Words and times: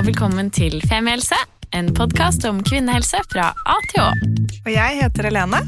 Og 0.00 0.06
velkommen 0.06 0.46
til 0.48 0.78
Femihelse, 0.88 1.36
en 1.76 1.90
podkast 1.92 2.46
om 2.48 2.62
kvinnehelse 2.64 3.18
fra 3.28 3.50
A 3.68 3.74
til 3.90 4.00
Å. 4.00 4.06
Og 4.62 4.70
jeg 4.72 4.96
heter 4.96 5.26
Helene, 5.28 5.60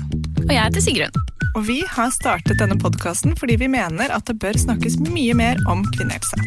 Og 0.47 0.53
jeg 0.55 0.63
heter 0.63 0.81
Sigrun. 0.81 1.19
og 1.53 1.67
vi 1.67 1.83
har 1.85 2.09
startet 2.15 2.57
denne 2.57 2.79
podkasten 2.81 3.37
fordi 3.37 3.59
vi 3.61 3.69
mener 3.69 4.09
at 4.09 4.25
det 4.25 4.39
bør 4.41 4.57
snakkes 4.57 4.97
mye 5.05 5.35
mer 5.37 5.61
om 5.69 5.85
kvinnehelse. 5.85 6.39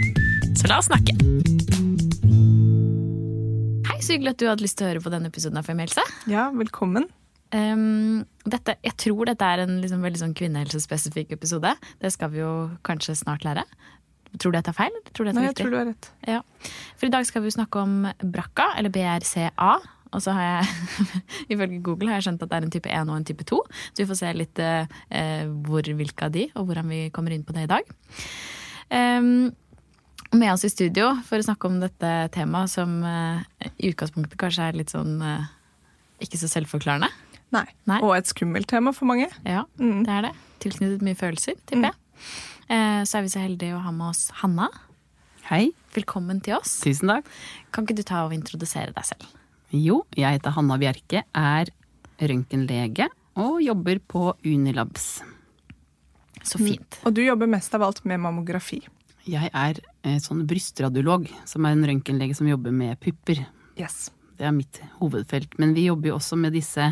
Så 0.58 0.72
la 0.72 0.80
oss 0.82 0.90
snakke. 0.90 1.14
Hei, 3.86 4.00
så 4.02 4.16
hyggelig 4.16 4.34
at 4.34 4.42
du 4.42 4.48
hadde 4.50 4.66
lyst 4.66 4.80
til 4.80 4.88
å 4.88 4.90
høre 4.90 5.06
på 5.06 5.14
denne 5.14 5.30
episoden 5.30 5.62
av 5.62 5.70
Femihelse. 5.70 6.02
Ja, 6.26 6.50
velkommen. 6.58 7.06
Um, 7.54 8.26
dette, 8.50 8.80
jeg 8.82 8.98
tror 8.98 9.30
dette 9.30 9.46
er 9.46 9.62
en 9.62 9.78
liksom 9.84 10.02
veldig 10.02 10.24
sånn 10.24 10.34
kvinnehelsespesifikk 10.34 11.38
episode. 11.38 11.78
Det 12.02 12.10
skal 12.18 12.34
vi 12.34 12.42
jo 12.42 12.56
kanskje 12.82 13.14
snart 13.22 13.46
lære. 13.46 13.68
Tror 14.42 14.54
du 14.54 14.58
jeg 14.60 14.66
tar 14.68 14.76
feil? 14.78 14.96
Tror 15.14 15.30
Nei, 15.32 15.44
jeg 15.48 15.56
tror 15.60 15.74
du 15.74 15.78
har 15.80 15.90
rett. 15.90 16.10
Ja. 16.28 16.40
For 17.00 17.08
i 17.08 17.14
dag 17.14 17.26
skal 17.28 17.44
vi 17.46 17.54
snakke 17.56 17.82
om 17.82 18.08
BRCA, 18.22 18.72
eller 18.80 18.94
BRCA. 18.94 19.74
Og 20.16 20.22
så 20.24 20.32
har 20.38 20.46
jeg, 20.46 20.68
ifølge 21.56 21.82
Google 21.84 22.12
har 22.14 22.22
jeg 22.22 22.28
skjønt 22.30 22.44
at 22.46 22.52
det 22.52 22.58
er 22.60 22.68
en 22.68 22.72
type 22.76 22.92
1 22.92 23.10
og 23.12 23.18
en 23.20 23.28
type 23.28 23.44
2. 23.50 23.60
Så 23.92 24.04
vi 24.04 24.08
får 24.12 24.20
se 24.22 24.32
litt 24.38 24.62
eh, 24.64 25.44
hvor, 25.68 25.82
hvilke 26.00 26.30
av 26.30 26.32
de, 26.36 26.46
og 26.56 26.70
hvordan 26.70 26.88
vi 26.94 27.02
kommer 27.16 27.36
inn 27.36 27.44
på 27.48 27.56
det 27.58 27.66
i 27.68 27.72
dag. 27.74 27.90
Um, 28.94 29.52
med 30.36 30.52
oss 30.54 30.64
i 30.68 30.72
studio 30.72 31.12
for 31.28 31.40
å 31.40 31.46
snakke 31.48 31.68
om 31.70 31.78
dette 31.84 32.10
temaet 32.36 32.72
som 32.72 32.98
uh, 33.04 33.40
i 33.80 33.92
utgangspunktet 33.92 34.38
kanskje 34.42 34.70
er 34.70 34.80
litt 34.80 34.92
sånn 34.94 35.18
uh, 35.24 35.46
ikke 36.24 36.40
så 36.40 36.50
selvforklarende. 36.52 37.10
Nei. 37.56 37.66
Nei. 37.88 38.00
Og 38.04 38.16
et 38.18 38.28
skummelt 38.30 38.68
tema 38.72 38.92
for 38.96 39.08
mange. 39.10 39.28
Ja, 39.48 39.66
Mm. 39.80 40.04
det 40.08 40.12
er 40.12 40.28
det. 40.30 40.34
Tilknyttet 40.64 41.04
mye 41.06 41.18
følelser, 41.20 41.60
tipper 41.68 41.92
jeg. 41.92 42.00
Eh, 42.68 43.02
så 43.06 43.20
er 43.20 43.26
vi 43.26 43.32
så 43.34 43.44
heldige 43.44 43.76
å 43.78 43.84
ha 43.86 43.92
med 43.94 44.10
oss 44.14 44.30
Hanna. 44.42 44.70
Hei, 45.50 45.70
Velkommen 45.94 46.40
til 46.44 46.56
oss. 46.58 46.80
tusen 46.82 47.12
takk. 47.12 47.28
Kan 47.72 47.86
ikke 47.86 47.98
du 48.00 48.04
ta 48.04 48.24
og 48.26 48.34
introdusere 48.34 48.94
deg 48.96 49.06
selv? 49.06 49.28
Jo, 49.76 50.02
jeg 50.18 50.40
heter 50.40 50.56
Hanna 50.56 50.78
Bjerke, 50.82 51.22
er 51.36 51.70
røntgenlege 52.22 53.08
og 53.38 53.60
jobber 53.62 54.00
på 54.08 54.34
Unilabs. 54.46 55.22
Så 56.46 56.60
fint. 56.62 57.00
Og 57.06 57.14
du 57.14 57.24
jobber 57.26 57.50
mest 57.50 57.74
av 57.76 57.84
alt 57.86 58.04
med 58.06 58.22
mammografi. 58.24 58.82
Jeg 59.26 59.50
er 59.54 59.80
eh, 60.06 60.18
sånn 60.22 60.44
brystradiolog, 60.48 61.28
som 61.50 61.66
er 61.66 61.74
en 61.74 61.86
røntgenlege 61.90 62.36
som 62.38 62.48
jobber 62.50 62.74
med 62.74 63.00
pupper. 63.02 63.46
Yes. 63.78 64.12
Det 64.38 64.46
er 64.46 64.54
mitt 64.54 64.82
hovedfelt. 65.00 65.58
Men 65.62 65.74
vi 65.74 65.88
jobber 65.88 66.12
jo 66.12 66.18
også 66.20 66.38
med 66.38 66.54
disse, 66.54 66.92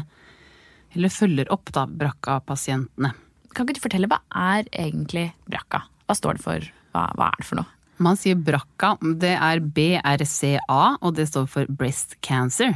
eller 0.96 1.14
følger 1.14 1.52
opp 1.54 1.70
da, 1.76 1.86
BRCA-pasientene. 1.86 3.14
Kan 3.54 3.68
ikke 3.68 3.78
du 3.78 3.84
fortelle 3.86 4.10
hva 4.12 4.20
er 4.34 4.68
egentlig 4.72 5.30
brakka? 5.50 5.84
Hva 6.08 6.18
står 6.18 6.40
det 6.40 6.46
for? 6.46 6.72
Hva, 6.94 7.08
hva 7.18 7.30
er 7.30 7.42
det 7.42 7.48
for 7.48 7.62
noe? 7.62 7.70
Man 8.04 8.18
sier 8.20 8.36
brakka. 8.36 8.96
det 9.22 9.36
er 9.38 9.62
BRCA, 9.62 10.82
og 11.00 11.14
det 11.16 11.30
står 11.30 11.46
for 11.48 11.70
breast 11.70 12.18
cancer. 12.26 12.74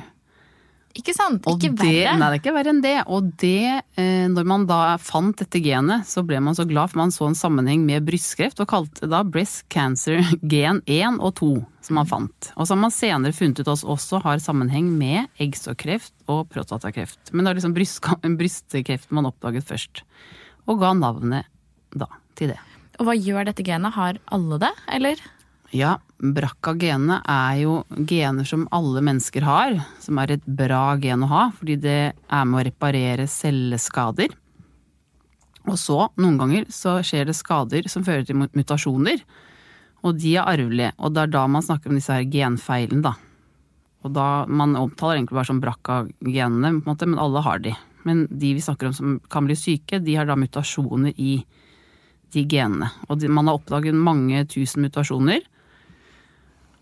Ikke 0.97 1.13
sant? 1.13 1.45
Ikke 1.45 1.69
det, 1.69 1.77
verre. 1.77 2.13
Nei, 2.17 2.27
det 2.31 2.37
er 2.37 2.41
ikke 2.41 2.53
verre 2.55 2.71
enn 2.73 2.81
det. 2.81 2.95
Og 3.13 3.27
det, 3.41 3.83
eh, 3.99 4.25
når 4.31 4.47
man 4.49 4.65
da 4.69 4.79
fant 5.01 5.37
dette 5.37 5.61
genet, 5.61 6.07
så 6.09 6.23
ble 6.25 6.39
man 6.41 6.57
så 6.57 6.65
glad 6.69 6.91
for 6.91 7.01
man 7.03 7.13
så 7.13 7.27
en 7.27 7.37
sammenheng 7.37 7.83
med 7.85 8.07
brystkreft, 8.07 8.61
og 8.63 8.69
kalte 8.71 9.09
da 9.09 9.21
breast 9.25 9.67
cancer 9.73 10.23
gen 10.53 10.81
1 10.85 11.19
og 11.21 11.35
2, 11.41 11.51
som 11.85 11.99
man 11.99 12.09
fant. 12.09 12.51
Og 12.55 12.69
som 12.69 12.81
man 12.81 12.93
senere 12.93 13.35
funnet 13.35 13.61
ut 13.61 13.69
også 13.75 14.23
har 14.25 14.41
sammenheng 14.41 14.89
med 14.97 15.29
eggstokkreft 15.43 16.15
og 16.33 16.47
prostatakreft. 16.53 17.33
Men 17.33 17.45
det 17.45 17.53
er 17.53 17.61
liksom 17.61 17.77
bryst, 17.77 18.01
brystkreft 18.41 19.13
man 19.13 19.29
oppdaget 19.29 19.69
først. 19.69 20.05
Og 20.67 20.81
ga 20.81 20.93
navnet 20.97 21.47
da 21.95 22.09
til 22.37 22.53
det. 22.53 22.59
Og 22.97 23.07
hva 23.07 23.15
gjør 23.15 23.47
dette 23.49 23.65
genet? 23.65 23.95
Har 23.95 24.19
alle 24.33 24.59
det, 24.61 24.73
eller? 24.97 25.21
Ja, 25.75 25.97
BRCA-genet 26.23 27.27
er 27.27 27.57
jo 27.59 27.73
gener 28.07 28.47
som 28.47 28.65
alle 28.73 29.01
mennesker 29.03 29.43
har, 29.43 29.75
som 30.01 30.19
er 30.21 30.37
et 30.37 30.45
bra 30.47 30.95
gen 31.01 31.25
å 31.25 31.31
ha, 31.31 31.43
fordi 31.57 31.75
det 31.83 31.99
er 32.15 32.47
med 32.47 32.61
å 32.61 32.65
reparere 32.69 33.27
celleskader. 33.29 34.31
Og 35.67 35.75
så, 35.75 35.99
noen 36.15 36.39
ganger, 36.39 36.69
så 36.71 36.97
skjer 37.03 37.27
det 37.27 37.35
skader 37.35 37.89
som 37.91 38.05
fører 38.07 38.23
til 38.25 38.39
mutasjoner, 38.39 39.21
og 40.07 40.21
de 40.21 40.37
er 40.37 40.47
arvelige, 40.47 40.93
og 40.95 41.13
det 41.13 41.25
er 41.25 41.33
da 41.35 41.43
man 41.51 41.65
snakker 41.65 41.91
om 41.91 41.99
disse 41.99 42.15
her 42.15 42.27
genfeilene, 42.31 43.03
da. 43.03 43.13
Og 44.05 44.13
da, 44.15 44.27
man 44.47 44.77
omtaler 44.79 45.17
egentlig 45.17 45.35
bare 45.35 45.49
som 45.49 45.59
BRCA-genene, 45.59 46.77
måte, 46.87 47.09
men 47.09 47.19
alle 47.19 47.43
har 47.43 47.59
de. 47.65 47.75
Men 48.07 48.25
de 48.31 48.53
vi 48.55 48.63
snakker 48.63 48.89
om 48.89 48.95
som 48.95 49.15
kan 49.31 49.47
bli 49.47 49.55
syke, 49.59 49.99
de 49.99 50.15
har 50.15 50.27
da 50.29 50.37
mutasjoner 50.39 51.13
i 51.19 51.41
de 52.33 52.43
genene. 52.47 52.89
Og 53.07 53.19
de, 53.19 53.29
man 53.31 53.49
har 53.49 53.59
oppdaget 53.59 53.95
mange 53.95 54.43
tusen 54.51 54.85
mutasjoner. 54.85 55.43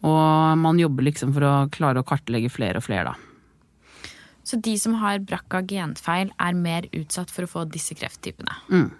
Og 0.06 0.58
man 0.62 0.80
jobber 0.80 1.08
liksom 1.08 1.34
for 1.34 1.48
å 1.48 1.54
klare 1.74 2.02
å 2.02 2.08
kartlegge 2.08 2.52
flere 2.54 2.82
og 2.82 2.86
flere, 2.86 3.14
da. 3.14 4.12
Så 4.46 4.60
de 4.62 4.76
som 4.78 4.94
har 5.02 5.24
brakka 5.26 5.64
genfeil, 5.66 6.30
er 6.38 6.58
mer 6.58 6.86
utsatt 6.94 7.32
for 7.34 7.48
å 7.48 7.50
få 7.50 7.64
disse 7.66 7.98
krefttypene. 7.98 8.60
Mm. 8.70 8.92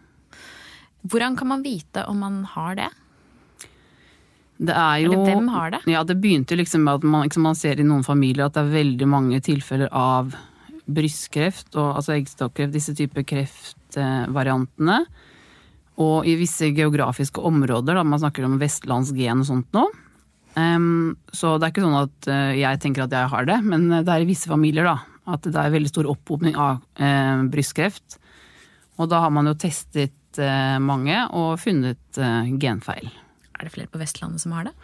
Hvordan 1.06 1.36
kan 1.38 1.52
man 1.52 1.66
vite 1.66 2.02
om 2.10 2.24
man 2.26 2.40
har 2.56 2.80
det? 2.80 2.90
Det 4.58 4.74
er 4.74 5.04
jo 5.04 5.12
Eller 5.12 5.30
hvem 5.30 5.48
har 5.54 5.76
det? 5.76 5.82
Ja, 5.92 6.02
det 6.08 6.16
begynte 6.24 6.58
liksom 6.58 6.88
med 6.88 7.02
at 7.02 7.04
man, 7.04 7.28
liksom, 7.28 7.46
man 7.46 7.58
ser 7.60 7.80
i 7.80 7.86
noen 7.86 8.06
familier 8.08 8.48
at 8.48 8.56
det 8.56 8.64
er 8.64 8.74
veldig 8.74 9.10
mange 9.12 9.42
tilfeller 9.44 9.92
av 9.92 10.34
brystkreft 10.86 11.76
og 11.78 12.00
altså 12.00 12.16
eggstokkreft, 12.16 12.74
disse 12.74 12.96
typer 12.98 13.26
kreftvariantene. 13.28 15.00
Og 16.04 16.28
i 16.28 16.36
visse 16.40 16.70
geografiske 16.76 17.40
områder, 17.40 17.96
da 17.96 18.04
man 18.04 18.20
snakker 18.20 18.48
om 18.48 18.58
vestlandsgen 18.60 19.44
og 19.44 19.48
sånt 19.48 19.78
nå. 19.78 19.86
Um, 20.56 21.16
så 21.36 21.56
det 21.60 21.68
er 21.68 21.74
ikke 21.74 21.84
sånn 21.84 21.98
at 22.00 22.28
eh, 22.32 22.58
jeg 22.62 22.80
tenker 22.84 23.04
at 23.04 23.16
jeg 23.16 23.32
har 23.32 23.48
det, 23.48 23.58
men 23.68 23.90
det 23.92 24.08
er 24.08 24.24
i 24.24 24.28
visse 24.30 24.48
familier 24.48 24.88
da, 24.88 24.98
at 25.28 25.48
det 25.48 25.60
er 25.60 25.74
veldig 25.74 25.92
stor 25.92 26.08
opphopning 26.12 26.56
av 26.60 26.80
eh, 26.96 27.44
brystkreft. 27.52 28.20
Og 28.96 29.10
da 29.12 29.20
har 29.26 29.34
man 29.36 29.50
jo 29.50 29.56
testet 29.60 30.40
eh, 30.40 30.78
mange 30.84 31.18
og 31.36 31.58
funnet 31.64 32.20
eh, 32.20 32.54
genfeil. 32.62 33.10
Er 33.56 33.68
det 33.68 33.74
flere 33.74 33.92
på 33.92 34.00
Vestlandet 34.00 34.44
som 34.44 34.56
har 34.56 34.70
det? 34.70 34.76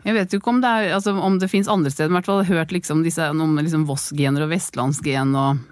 Jeg 0.00 0.16
vet 0.16 0.32
jo 0.32 0.40
ikke 0.40 0.52
om 0.54 0.62
det, 0.62 0.70
er, 0.70 0.94
altså, 0.96 1.12
om 1.12 1.36
det 1.40 1.50
finnes 1.52 1.68
andre 1.68 1.92
steder, 1.92 2.12
men 2.12 2.22
jeg 2.24 2.32
har 2.32 2.48
hørt 2.48 2.72
liksom 2.72 3.02
disse, 3.04 3.26
om 3.30 3.58
liksom 3.60 3.84
Voss-gener 3.88 4.46
og 4.46 4.54
vestlandsgen 4.54 5.36
og 5.36 5.68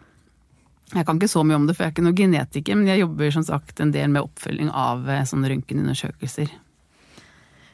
Jeg 0.95 1.05
kan 1.05 1.19
ikke 1.19 1.29
så 1.29 1.43
mye 1.45 1.57
om 1.59 1.67
det, 1.69 1.75
for 1.77 1.85
jeg 1.85 1.91
er 1.91 1.93
ikke 1.93 2.03
noen 2.07 2.17
genetiker, 2.17 2.77
men 2.79 2.89
jeg 2.89 3.03
jobber 3.03 3.33
som 3.35 3.45
sagt 3.45 3.81
en 3.85 3.91
del 3.93 4.09
med 4.09 4.25
oppfølging 4.25 4.71
av 4.73 5.03
eh, 5.13 5.27
sånne 5.29 5.51
røntgenundersøkelser. 5.53 6.55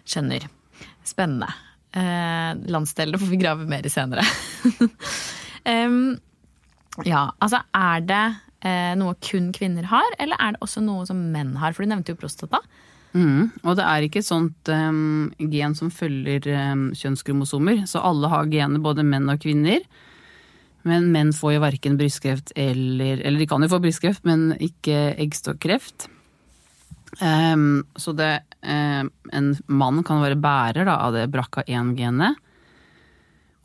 Skjønner. 0.02 0.48
Spennende. 1.06 1.46
Eh, 1.94 2.50
landsdelene 2.74 3.20
får 3.22 3.30
vi 3.30 3.38
grave 3.38 3.68
mer 3.70 3.86
i 3.86 3.92
senere. 3.92 4.24
um, 5.86 6.16
ja, 7.06 7.28
altså 7.38 7.62
er 7.70 8.02
det 8.02 8.24
eh, 8.66 8.96
noe 8.98 9.14
kun 9.22 9.52
kvinner 9.54 9.86
har, 9.92 10.18
eller 10.18 10.40
er 10.42 10.56
det 10.56 10.64
også 10.66 10.82
noe 10.82 11.06
som 11.06 11.20
menn 11.30 11.54
har? 11.62 11.70
For 11.76 11.86
du 11.86 11.92
nevnte 11.94 12.16
jo 12.16 12.18
prostata. 12.18 12.64
Mm. 13.14 13.52
Og 13.62 13.76
det 13.78 13.84
er 13.86 14.04
ikke 14.04 14.20
et 14.24 14.26
sånt 14.26 14.70
um, 14.74 15.28
gen 15.38 15.76
som 15.78 15.92
følger 15.94 16.48
um, 16.72 16.88
kjønnskromosomer, 16.98 17.84
så 17.86 18.02
alle 18.02 18.30
har 18.32 18.50
gener, 18.50 18.82
både 18.82 19.06
menn 19.06 19.30
og 19.30 19.38
kvinner. 19.44 19.84
Men 20.84 21.12
menn 21.14 21.30
får 21.32 21.54
jo 21.54 21.62
verken 21.62 21.94
brystkreft 21.96 22.50
eller 22.60 23.22
Eller 23.24 23.40
de 23.40 23.46
kan 23.48 23.62
jo 23.64 23.70
få 23.72 23.80
brystkreft, 23.80 24.24
men 24.28 24.50
ikke 24.58 25.14
eggstokkreft. 25.22 26.08
Um, 27.22 27.84
så 27.96 28.12
det 28.18 28.42
um, 28.66 29.10
En 29.32 29.52
mann 29.70 30.02
kan 30.04 30.20
være 30.20 30.36
bærer 30.36 30.84
da, 30.84 30.98
av 31.06 31.14
det 31.14 31.28
BRCA1-genet. 31.32 32.42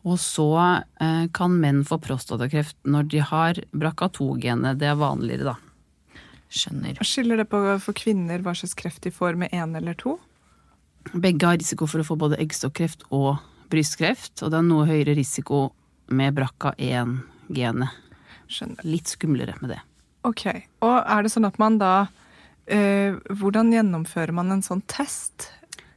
Og 0.07 0.15
så 0.21 0.51
uh, 0.55 1.25
kan 1.35 1.57
menn 1.59 1.81
få 1.87 1.97
prostatakreft 1.99 2.77
når 2.87 3.09
de 3.11 3.25
har 3.33 3.59
BRCA2-genet. 3.73 4.79
Det 4.79 4.93
er 4.93 5.01
vanligere, 5.01 5.55
da. 5.55 5.57
Skjønner. 6.49 6.97
Skiller 7.05 7.37
det 7.37 7.45
på 7.51 7.61
for 7.83 7.97
kvinner 7.97 8.41
hva 8.41 8.55
slags 8.57 8.73
kreft 8.77 9.03
de 9.05 9.13
får 9.13 9.37
med 9.37 9.53
én 9.53 9.75
eller 9.77 9.97
to? 9.99 10.17
Begge 11.13 11.45
har 11.45 11.59
risiko 11.59 11.87
for 11.89 12.01
å 12.01 12.07
få 12.07 12.17
både 12.19 12.39
eggstokkreft 12.41 13.05
og 13.15 13.37
brystkreft, 13.69 14.41
og 14.41 14.51
det 14.51 14.57
er 14.59 14.65
noe 14.65 14.87
høyere 14.89 15.15
risiko 15.17 15.69
med 16.09 16.33
BRCA1-genet. 16.37 18.01
Skjønner. 18.49 18.81
Litt 18.89 19.11
skumlere 19.11 19.55
med 19.61 19.75
det. 19.75 19.79
Ok. 20.25 20.47
Og 20.85 20.97
er 20.97 21.23
det 21.23 21.31
sånn 21.31 21.47
at 21.47 21.59
man 21.61 21.77
da 21.79 21.93
øh, 22.65 23.19
Hvordan 23.29 23.69
gjennomfører 23.71 24.33
man 24.35 24.49
en 24.55 24.65
sånn 24.65 24.81
test? 24.89 25.51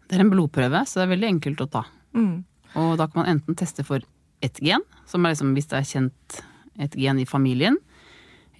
Det 0.07 0.19
er 0.19 0.27
en 0.27 0.33
blodprøve, 0.33 0.85
så 0.85 1.01
det 1.01 1.07
er 1.07 1.15
veldig 1.15 1.31
enkelt 1.31 1.65
å 1.65 1.71
ta. 1.79 1.87
Mm. 2.13 2.43
Og 2.77 2.97
da 3.01 3.09
kan 3.09 3.23
man 3.23 3.31
enten 3.33 3.57
teste 3.57 3.85
for 3.89 4.05
ett 4.45 4.61
gen, 4.61 4.85
som 5.09 5.25
er 5.25 5.33
liksom 5.33 5.55
hvis 5.57 5.71
det 5.71 5.79
er 5.81 5.89
kjent 5.89 6.43
et 6.85 6.97
gen 7.01 7.21
i 7.23 7.29
familien. 7.29 7.79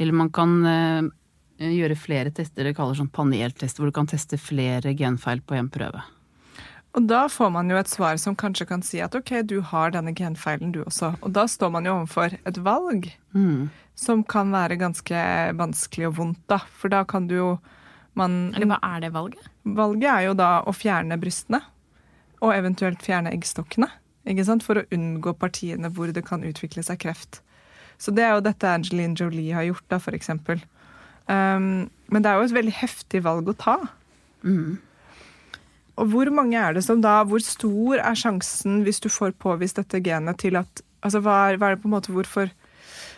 Eller 0.01 0.17
man 0.17 0.33
kan 0.33 0.57
eh, 0.65 1.11
gjøre 1.71 1.97
flere 1.99 2.31
tester, 2.35 2.65
det 2.65 2.75
kalles 2.77 2.99
sånn 2.99 3.13
paneltester, 3.13 3.83
hvor 3.83 3.93
du 3.93 3.97
kan 3.97 4.11
teste 4.11 4.39
flere 4.41 4.95
genfeil 4.99 5.41
på 5.47 5.55
en 5.59 5.71
prøve. 5.73 6.03
Og 6.93 7.07
da 7.09 7.23
får 7.33 7.51
man 7.55 7.71
jo 7.73 7.77
et 7.81 7.89
svar 7.89 8.19
som 8.21 8.35
kanskje 8.37 8.67
kan 8.69 8.83
si 8.85 8.99
at 9.01 9.15
ok, 9.17 9.31
du 9.49 9.61
har 9.65 9.95
denne 9.95 10.13
genfeilen 10.13 10.75
du 10.75 10.83
også. 10.85 11.15
Og 11.23 11.33
da 11.33 11.47
står 11.49 11.71
man 11.73 11.87
jo 11.89 11.95
overfor 12.03 12.35
et 12.45 12.59
valg 12.61 13.13
Mm. 13.33 13.71
som 13.97 14.23
kan 14.25 14.51
være 14.53 14.77
ganske 14.77 15.23
vanskelig 15.57 16.07
og 16.09 16.17
vondt, 16.17 16.43
da. 16.49 16.59
For 16.59 16.89
da 16.93 17.05
kan 17.05 17.27
du 17.29 17.35
jo 17.37 17.59
man, 18.15 18.53
Eller 18.55 18.67
hva 18.67 18.79
er 18.83 19.01
det 19.01 19.13
valget? 19.15 19.49
Valget 19.65 20.11
er 20.11 20.27
jo 20.27 20.35
da 20.35 20.63
å 20.69 20.73
fjerne 20.77 21.17
brystene. 21.19 21.63
Og 22.43 22.53
eventuelt 22.53 23.01
fjerne 23.01 23.33
eggstokkene. 23.33 23.89
Ikke 24.27 24.45
sant? 24.45 24.63
For 24.63 24.75
å 24.75 24.87
unngå 24.93 25.33
partiene 25.39 25.89
hvor 25.89 26.13
det 26.13 26.27
kan 26.27 26.43
utvikle 26.43 26.85
seg 26.85 26.99
kreft. 26.99 27.41
Så 27.97 28.13
det 28.15 28.25
er 28.25 28.35
jo 28.35 28.41
dette 28.45 28.69
Angeline 28.69 29.15
Jolie 29.17 29.55
har 29.55 29.63
gjort, 29.65 29.89
da, 29.89 29.99
for 29.99 30.13
eksempel. 30.13 30.61
Um, 31.33 31.91
men 32.13 32.25
det 32.25 32.29
er 32.29 32.39
jo 32.39 32.49
et 32.49 32.57
veldig 32.59 32.75
heftig 32.77 33.23
valg 33.25 33.49
å 33.49 33.57
ta. 33.57 33.77
Mm. 34.45 34.81
Og 36.01 36.09
hvor 36.13 36.31
mange 36.35 36.59
er 36.59 36.75
det 36.75 36.83
som 36.87 37.03
da 37.05 37.21
Hvor 37.29 37.43
stor 37.45 38.01
er 38.01 38.17
sjansen, 38.19 38.81
hvis 38.83 38.99
du 39.05 39.07
får 39.13 39.37
påvist 39.43 39.79
dette 39.79 40.01
genet, 40.05 40.41
til 40.43 40.59
at 40.59 40.83
Altså 41.03 41.21
hva 41.23 41.37
er, 41.51 41.59
hva 41.59 41.69
er 41.69 41.77
det 41.77 41.83
på 41.83 41.91
en 41.91 41.95
måte 41.97 42.15
Hvorfor 42.15 42.51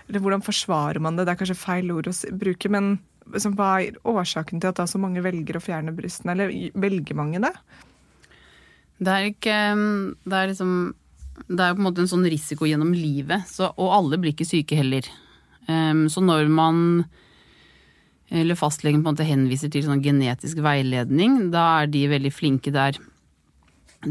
Eller 0.08 0.20
hvordan 0.20 0.44
forsvarer 0.44 1.00
man 1.00 1.16
det? 1.16 1.26
Det 1.26 1.34
er 1.34 1.40
kanskje 1.40 1.60
feil 1.60 1.92
ord 1.94 2.10
å 2.10 2.14
bruke, 2.36 2.68
men 2.68 2.98
liksom, 3.32 3.54
hva 3.56 3.70
er 3.80 3.96
årsaken 4.04 4.60
til 4.60 4.68
at 4.68 4.80
da 4.80 4.84
så 4.90 5.00
mange 5.00 5.22
velger 5.24 5.56
å 5.56 5.64
fjerne 5.64 5.94
brystene? 5.96 6.34
Eller 6.34 6.52
velger 6.76 7.16
mange 7.16 7.40
det? 7.40 7.54
Det 9.00 9.14
er 9.14 9.30
ikke 9.30 9.58
Det 10.26 10.36
er 10.38 10.50
liksom 10.52 10.74
Det 11.48 11.60
er 11.60 11.72
jo 11.72 11.78
på 11.78 11.84
en 11.84 11.88
måte 11.88 12.04
en 12.04 12.10
sånn 12.10 12.28
risiko 12.28 12.68
gjennom 12.68 12.92
livet, 12.92 13.48
så, 13.48 13.72
og 13.80 13.94
alle 13.96 14.20
blir 14.20 14.34
ikke 14.34 14.46
syke 14.46 14.76
heller. 14.78 15.08
Um, 15.66 16.04
så 16.12 16.20
når 16.22 16.52
man 16.52 16.76
eller 18.32 18.56
fastlegen 18.58 19.02
på 19.02 19.10
en 19.10 19.16
måte 19.16 19.26
henviser 19.28 19.72
til 19.72 19.84
sånn 19.86 20.02
genetisk 20.04 20.62
veiledning, 20.64 21.50
da 21.52 21.82
er 21.82 21.90
de 21.92 22.06
veldig 22.12 22.32
flinke 22.32 22.72
der 22.74 22.96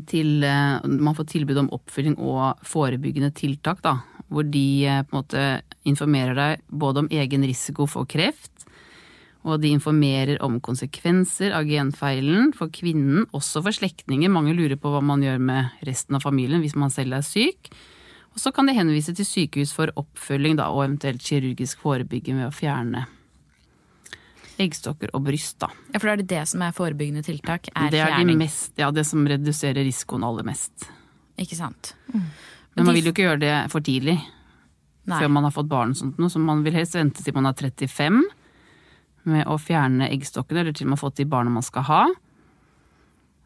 til 0.09 0.41
eh, 0.41 0.81
Man 0.89 1.13
får 1.13 1.27
tilbud 1.29 1.59
om 1.61 1.71
oppfølging 1.75 2.15
og 2.17 2.63
forebyggende 2.65 3.29
tiltak, 3.37 3.83
da. 3.85 3.99
Hvor 4.33 4.45
de 4.47 4.65
eh, 4.89 5.03
på 5.05 5.13
en 5.13 5.19
måte 5.19 5.43
informerer 5.85 6.37
deg 6.37 6.63
både 6.69 7.03
om 7.03 7.11
egen 7.13 7.45
risiko 7.45 7.85
for 7.85 8.09
kreft, 8.09 8.49
og 9.43 9.59
de 9.59 9.73
informerer 9.75 10.39
om 10.41 10.61
konsekvenser 10.63 11.53
av 11.53 11.67
genfeilen 11.67 12.53
for 12.55 12.71
kvinnen, 12.73 13.25
også 13.35 13.61
for 13.65 13.75
slektninger. 13.75 14.31
Mange 14.31 14.55
lurer 14.55 14.79
på 14.79 14.89
hva 14.89 15.01
man 15.03 15.21
gjør 15.21 15.41
med 15.43 15.83
resten 15.85 16.15
av 16.15 16.23
familien 16.23 16.63
hvis 16.63 16.77
man 16.79 16.93
selv 16.93 17.19
er 17.19 17.25
syk. 17.27 17.67
Og 18.33 18.39
så 18.41 18.53
kan 18.55 18.65
de 18.65 18.73
henvise 18.73 19.13
til 19.13 19.27
sykehus 19.27 19.75
for 19.75 19.91
oppfølging 19.99 20.55
da, 20.57 20.71
og 20.71 20.87
eventuelt 20.87 21.21
kirurgisk 21.21 21.83
forebygging 21.83 22.39
ved 22.39 22.47
å 22.49 22.55
fjerne 22.55 23.03
eggstokker 24.61 25.13
og 25.13 25.23
bryst. 25.25 25.57
Da. 25.63 25.69
Ja, 25.93 25.99
for 25.99 26.09
da 26.09 26.13
er 26.13 26.21
det 26.21 26.29
det 26.31 26.43
som 26.51 26.61
er 26.65 26.75
forebyggende 26.75 27.23
tiltak, 27.25 27.69
er, 27.73 27.89
det 27.93 28.03
er 28.03 28.15
de 28.27 28.37
mest, 28.37 28.73
ja, 28.79 28.91
det 28.93 29.05
som 29.09 29.25
reduserer 29.27 29.81
risikoen 29.85 30.25
aller 30.27 30.45
mest. 30.47 30.87
Ikke 31.41 31.57
sant? 31.57 31.95
Men 32.13 32.85
man 32.85 32.93
vil 32.95 33.09
jo 33.09 33.13
ikke 33.13 33.27
gjøre 33.27 33.41
det 33.41 33.55
for 33.73 33.85
tidlig, 33.85 34.17
Nei. 35.09 35.19
før 35.19 35.31
man 35.33 35.47
har 35.47 35.53
fått 35.55 35.69
barn. 35.71 35.93
og 35.93 35.99
sånt, 35.99 36.19
noe, 36.21 36.31
så 36.31 36.41
man 36.41 36.63
vil 36.65 36.77
helst 36.77 36.95
vente 36.97 37.25
til 37.25 37.35
man 37.35 37.49
er 37.49 37.57
35 37.57 38.21
med 39.33 39.47
å 39.47 39.57
fjerne 39.61 40.09
eggstokkene, 40.11 40.63
eller 40.63 40.75
til 40.75 40.89
man 40.89 40.97
har 40.97 41.03
fått 41.05 41.21
de 41.21 41.25
barna 41.29 41.53
man 41.53 41.65
skal 41.65 41.87
ha. 41.89 42.03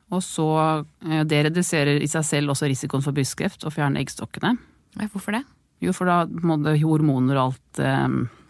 Og 0.10 0.24
så, 0.24 0.86
eh, 1.06 1.24
Det 1.24 1.44
reduserer 1.46 2.02
i 2.02 2.08
seg 2.08 2.24
selv 2.24 2.50
også 2.50 2.68
risikoen 2.68 3.04
for 3.04 3.12
brystkreft 3.12 3.66
å 3.68 3.72
fjerne 3.74 4.00
eggstokkene. 4.00 4.58
Ja, 5.00 5.08
Hvorfor 5.08 5.34
det? 5.34 5.44
Jo, 5.82 5.92
for 5.94 6.06
da 6.06 6.26
må 6.26 6.58
det 6.64 6.82
hormoner 6.82 7.38
og 7.38 7.52
alt 7.52 7.80
eh, 7.80 8.08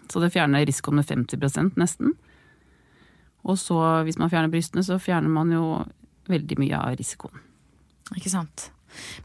Så 0.07 0.21
det 0.21 0.31
fjerner 0.31 0.65
risikoen 0.65 0.95
med 0.95 1.05
50% 1.05 1.75
nesten. 1.75 2.13
Og 3.47 3.59
så, 3.59 3.79
hvis 4.07 4.19
man 4.19 4.31
fjerner 4.31 4.51
brystene, 4.51 4.83
så 4.83 4.99
fjerner 5.01 5.31
man 5.31 5.51
jo 5.53 5.67
veldig 6.27 6.57
mye 6.59 6.79
av 6.79 6.97
risikoen. 6.99 7.39
Ikke 8.17 8.31
sant. 8.31 8.69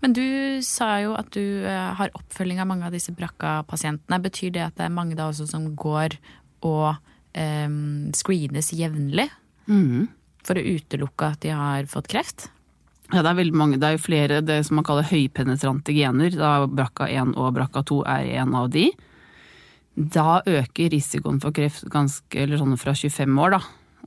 Men 0.03 0.15
du 0.15 0.25
sa 0.67 0.97
jo 1.03 1.15
at 1.19 1.31
du 1.35 1.43
eh, 1.67 1.91
har 1.99 2.15
oppfølging 2.19 2.61
av 2.63 2.69
mange 2.71 2.87
av 2.87 2.95
disse 2.95 3.15
brakka-pasientene. 3.17 4.23
Betyr 4.23 4.55
det 4.55 4.65
at 4.67 4.79
det 4.79 4.87
er 4.87 4.95
mange 4.95 5.19
da 5.19 5.29
også 5.31 5.49
som 5.51 5.69
går 5.79 6.17
og 6.69 6.89
eh, 7.39 7.69
screenes 8.19 8.73
jevnlig? 8.77 9.29
Mm. 9.71 10.11
For 10.47 10.59
å 10.59 10.67
utelukke 10.67 11.33
at 11.35 11.45
de 11.45 11.55
har 11.55 11.89
fått 11.91 12.11
kreft? 12.13 12.49
Ja, 13.13 13.21
det 13.21 13.29
er 13.29 13.41
veldig 13.43 13.59
mange. 13.59 13.79
Det 13.81 13.89
er 13.89 13.97
jo 13.99 14.07
flere 14.07 14.43
det 14.45 14.63
som 14.67 14.79
man 14.79 14.87
kaller 14.89 15.07
høypenetrante 15.07 15.95
gener. 15.95 16.33
Da 16.35 16.65
BRCA1 16.65 17.35
og 17.37 17.55
BRCA2 17.59 17.99
er 18.09 18.31
en 18.43 18.57
av 18.57 18.71
de. 18.73 18.89
Da 19.93 20.41
øker 20.49 20.93
risikoen 20.95 21.41
for 21.43 21.53
kreft 21.55 21.85
ganske, 21.93 22.33
eller 22.41 22.61
sånn 22.61 22.79
fra 22.81 22.95
25 22.97 23.41
år, 23.45 23.59
da. 23.59 23.61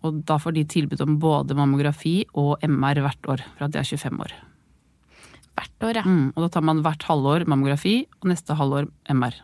Og 0.06 0.22
da 0.28 0.38
får 0.42 0.56
de 0.57 0.66
tilbud 0.69 1.02
om 1.06 1.18
både 1.22 1.57
mammografi 1.57 2.19
og 2.38 2.62
MR 2.66 3.02
hvert 3.06 3.31
år 3.31 3.44
fra 3.57 3.69
de 3.72 3.81
er 3.81 3.88
25 3.88 4.22
år. 4.22 4.36
Hvert 5.56 5.88
år, 5.88 6.00
ja. 6.02 6.04
Mm, 6.06 6.31
og 6.36 6.46
da 6.46 6.50
tar 6.52 6.66
man 6.68 6.81
hvert 6.86 7.06
halvår 7.07 7.46
mammografi, 7.50 7.98
og 8.22 8.30
neste 8.30 8.57
halvår 8.60 8.90
MR. 9.16 9.38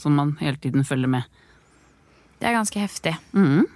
Som 0.00 0.16
man 0.18 0.36
hele 0.40 0.58
tiden 0.62 0.86
følger 0.86 1.10
med. 1.12 1.28
Det 2.38 2.48
er 2.48 2.56
ganske 2.56 2.80
heftig. 2.80 3.14
Mm. 3.32 3.66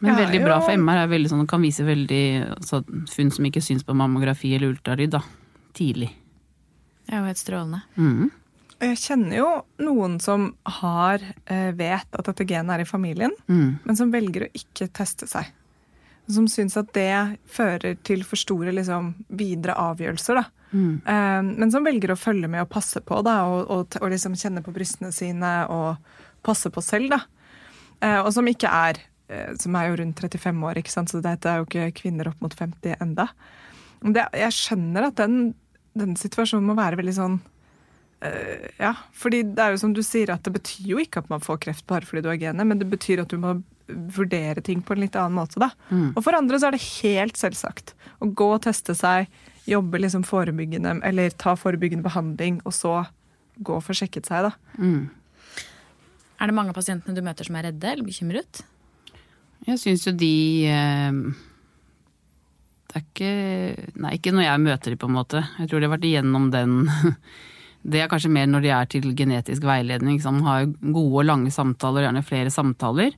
Men 0.00 0.12
Ja, 0.12 0.18
veldig 0.20 0.40
bra, 0.44 0.60
for 0.62 0.76
MR 0.78 1.02
er 1.02 1.10
veldig 1.10 1.30
sånn, 1.32 1.46
kan 1.50 1.62
vise 1.64 1.84
veldig 1.86 2.24
altså, 2.56 2.84
funn 3.10 3.32
som 3.34 3.48
ikke 3.48 3.62
syns 3.64 3.82
på 3.86 3.96
mammografi 3.98 4.54
eller 4.54 4.74
ultralyd, 4.74 5.10
da. 5.16 5.22
Tidlig. 5.74 6.12
Det 7.04 7.12
er 7.12 7.20
jo 7.20 7.28
helt 7.28 7.40
strålende. 7.40 7.82
Mm. 7.98 8.30
Jeg 8.82 8.96
kjenner 9.00 9.36
jo 9.38 9.48
noen 9.86 10.18
som 10.20 10.48
har, 10.80 11.22
eh, 11.46 11.70
vet 11.72 12.06
at 12.18 12.24
dette 12.26 12.44
genet 12.46 12.74
er 12.74 12.80
i 12.82 12.88
familien, 12.88 13.30
Mm. 13.48 13.78
men 13.84 13.96
som 13.96 14.10
velger 14.12 14.46
å 14.48 14.52
ikke 14.52 14.88
teste 14.92 15.26
seg. 15.28 15.46
Som 16.28 16.46
syns 16.48 16.76
at 16.76 16.92
det 16.92 17.38
fører 17.46 17.96
til 18.02 18.22
for 18.24 18.36
store 18.36 18.72
liksom, 18.72 19.14
videre 19.30 19.74
avgjørelser. 19.76 20.34
Da. 20.34 20.44
Mm. 20.72 21.02
Eh, 21.06 21.42
men 21.58 21.70
som 21.70 21.84
velger 21.84 22.10
å 22.10 22.18
følge 22.18 22.48
med 22.48 22.62
og 22.62 22.70
passe 22.70 23.00
på, 23.00 23.22
da, 23.22 23.44
og, 23.44 23.70
og, 23.70 23.96
og 24.00 24.10
liksom 24.10 24.34
kjenne 24.34 24.62
på 24.64 24.72
brystene 24.72 25.12
sine 25.12 25.66
og 25.68 25.96
passe 26.42 26.70
på 26.70 26.82
selv. 26.82 27.10
Da. 27.10 27.20
Eh, 28.02 28.20
og 28.24 28.32
som 28.32 28.44
ikke 28.46 28.68
er 28.70 28.94
Som 29.58 29.74
er 29.74 29.88
jo 29.88 29.96
rundt 29.96 30.20
35 30.20 30.62
år, 30.68 30.74
ikke 30.76 30.90
sant? 30.92 31.08
så 31.08 31.22
dette 31.22 31.46
er 31.48 31.56
jo 31.56 31.64
ikke 31.64 31.94
kvinner 31.96 32.26
opp 32.28 32.42
mot 32.42 32.52
50 32.54 32.94
enda. 33.00 33.30
Det, 34.04 34.28
jeg 34.36 34.52
skjønner 34.52 35.06
at 35.06 35.14
den, 35.16 35.54
den 35.96 36.12
situasjonen 36.14 36.66
må 36.68 36.74
være 36.76 36.98
veldig 37.00 37.14
sånn 37.16 37.40
Ja, 38.78 38.94
fordi 39.12 39.42
det 39.54 39.60
er 39.60 39.74
jo 39.74 39.80
som 39.82 39.92
du 39.96 40.02
sier, 40.04 40.32
at 40.32 40.44
det 40.46 40.54
betyr 40.54 40.86
jo 40.94 41.00
ikke 41.02 41.20
at 41.22 41.30
man 41.32 41.42
får 41.44 41.60
kreft 41.66 41.86
bare 41.90 42.06
fordi 42.08 42.24
du 42.24 42.30
har 42.30 42.40
genet, 42.40 42.66
men 42.66 42.80
det 42.80 42.88
betyr 42.88 43.24
at 43.24 43.32
du 43.32 43.40
må 43.40 43.56
vurdere 43.86 44.62
ting 44.64 44.80
på 44.82 44.94
en 44.94 45.02
litt 45.04 45.16
annen 45.20 45.36
måte, 45.36 45.60
da. 45.60 45.70
Mm. 45.90 46.14
Og 46.14 46.22
for 46.24 46.36
andre 46.36 46.60
så 46.60 46.70
er 46.70 46.76
det 46.76 46.86
helt 47.02 47.36
selvsagt 47.36 47.92
å 48.24 48.30
gå 48.32 48.48
og 48.54 48.62
teste 48.64 48.96
seg, 48.96 49.28
jobbe 49.68 50.00
liksom 50.00 50.24
forebyggende, 50.28 50.98
eller 51.04 51.36
ta 51.40 51.54
forebyggende 51.58 52.06
behandling, 52.06 52.60
og 52.64 52.76
så 52.76 53.02
gå 53.64 53.76
og 53.76 53.84
få 53.84 53.96
sjekket 53.96 54.28
seg, 54.30 54.48
da. 54.48 54.80
Mm. 54.80 55.10
Er 56.40 56.50
det 56.50 56.56
mange 56.56 56.72
av 56.72 56.78
pasientene 56.78 57.16
du 57.16 57.24
møter 57.24 57.46
som 57.46 57.58
er 57.58 57.68
redde 57.68 57.90
eller 57.92 58.06
bekymret? 58.06 58.64
Jeg 59.64 59.80
syns 59.80 60.04
jo 60.04 60.12
de 60.12 60.34
eh, 60.68 61.18
Det 62.90 62.98
er 62.98 63.04
ikke 63.04 63.30
Nei, 64.02 64.10
ikke 64.18 64.34
når 64.34 64.44
jeg 64.44 64.64
møter 64.66 64.92
de 64.92 64.98
på 65.00 65.08
en 65.08 65.16
måte. 65.16 65.40
Jeg 65.60 65.70
tror 65.70 65.80
de 65.80 65.88
har 65.88 65.94
vært 65.94 66.08
igjennom 66.08 66.50
den 66.52 66.82
Det 67.84 68.00
er 68.00 68.08
kanskje 68.08 68.32
mer 68.32 68.46
når 68.48 68.64
de 68.64 68.70
er 68.72 68.86
til 68.88 69.10
genetisk 69.16 69.64
veiledning, 69.66 70.16
Liksom. 70.16 70.42
har 70.46 70.66
gode 70.80 71.20
og 71.20 71.26
lange 71.28 71.50
samtaler, 71.52 72.06
gjerne 72.06 72.24
flere 72.24 72.52
samtaler. 72.52 73.16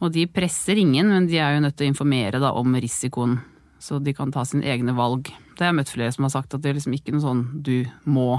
Og 0.00 0.12
de 0.14 0.26
presser 0.30 0.78
ingen, 0.78 1.08
men 1.10 1.26
de 1.26 1.40
er 1.42 1.56
jo 1.56 1.64
nødt 1.64 1.76
til 1.76 1.88
å 1.88 1.92
informere 1.92 2.38
da, 2.38 2.52
om 2.54 2.76
risikoen, 2.78 3.40
så 3.82 3.98
de 4.02 4.14
kan 4.14 4.30
ta 4.30 4.44
sine 4.46 4.62
egne 4.62 4.94
valg. 4.94 5.32
Det 5.56 5.64
har 5.64 5.72
jeg 5.72 5.78
møtt 5.80 5.90
flere 5.90 6.14
som 6.14 6.28
har 6.28 6.30
sagt 6.36 6.54
at 6.54 6.62
det 6.62 6.70
er 6.70 6.78
liksom 6.78 6.94
ikke 6.94 7.14
noe 7.16 7.24
sånn 7.24 7.42
du 7.66 7.82
må 8.06 8.38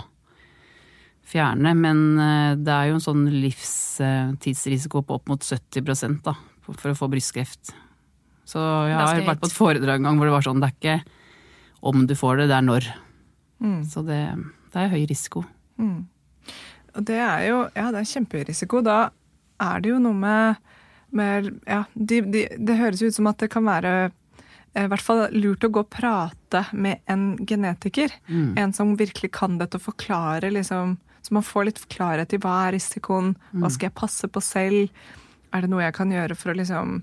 fjerne, 1.29 1.75
men 1.75 1.99
eh, 2.23 2.55
det 2.57 2.73
er 2.73 2.89
jo 2.89 2.97
en 2.97 3.03
sånn 3.03 3.27
livstidsrisiko 3.33 5.03
på 5.05 5.19
opp 5.19 5.27
mot 5.29 5.43
70 5.43 6.23
da, 6.25 6.33
for 6.63 6.93
å 6.93 6.97
få 6.97 7.09
brystkreft. 7.11 7.73
Så 8.49 8.61
jeg 8.89 8.97
har 8.97 9.19
vært 9.27 9.43
på 9.43 9.49
et 9.51 9.59
foredrag 9.59 9.99
en 9.99 10.07
gang 10.07 10.17
hvor 10.17 10.29
det 10.29 10.37
var 10.37 10.47
sånn, 10.47 10.63
det 10.63 10.71
er 10.71 10.77
ikke 10.79 10.95
om 11.85 12.07
du 12.09 12.15
får 12.17 12.41
det, 12.41 12.47
det 12.49 12.57
er 12.57 12.65
når. 12.65 12.87
Mm. 13.61 13.83
Så 13.87 14.01
det, 14.07 14.23
det 14.73 14.83
er 14.83 14.93
høy 14.93 15.03
risiko. 15.09 15.43
Mm. 15.79 16.03
Og 16.95 17.05
det 17.07 17.19
er 17.21 17.47
jo 17.49 17.59
ja, 17.75 17.89
det 17.93 18.01
er 18.01 18.11
kjempehøy 18.13 18.47
risiko. 18.49 18.81
Da 18.85 19.09
er 19.61 19.83
det 19.83 19.91
jo 19.93 19.99
noe 20.03 20.17
med, 20.17 20.71
med 21.15 21.51
ja, 21.67 21.83
de, 21.93 22.21
de, 22.25 22.45
Det 22.57 22.79
høres 22.79 23.03
ut 23.03 23.15
som 23.15 23.29
at 23.31 23.41
det 23.43 23.51
kan 23.53 23.67
være 23.67 23.93
eh, 24.07 24.85
i 24.85 24.89
hvert 24.89 25.05
fall 25.05 25.27
lurt 25.35 25.65
å 25.65 25.71
gå 25.73 25.83
og 25.83 25.91
prate 25.93 26.65
med 26.73 27.03
en 27.11 27.31
genetiker. 27.47 28.13
Mm. 28.27 28.57
En 28.57 28.75
som 28.75 28.97
virkelig 28.99 29.31
kan 29.38 29.59
dette 29.61 29.79
og 29.79 29.88
forklare, 29.91 30.51
liksom, 30.55 30.97
så 31.21 31.38
man 31.38 31.45
får 31.45 31.69
litt 31.69 31.85
klarhet 31.91 32.33
i 32.35 32.41
hva 32.41 32.55
er 32.67 32.77
risikoen, 32.77 33.35
hva 33.51 33.71
skal 33.71 33.89
jeg 33.89 33.99
passe 33.99 34.29
på 34.31 34.43
selv, 34.43 34.89
er 35.53 35.65
det 35.65 35.71
noe 35.71 35.83
jeg 35.83 35.97
kan 35.97 36.11
gjøre 36.13 36.38
for 36.38 36.53
å 36.53 36.59
liksom 36.59 36.99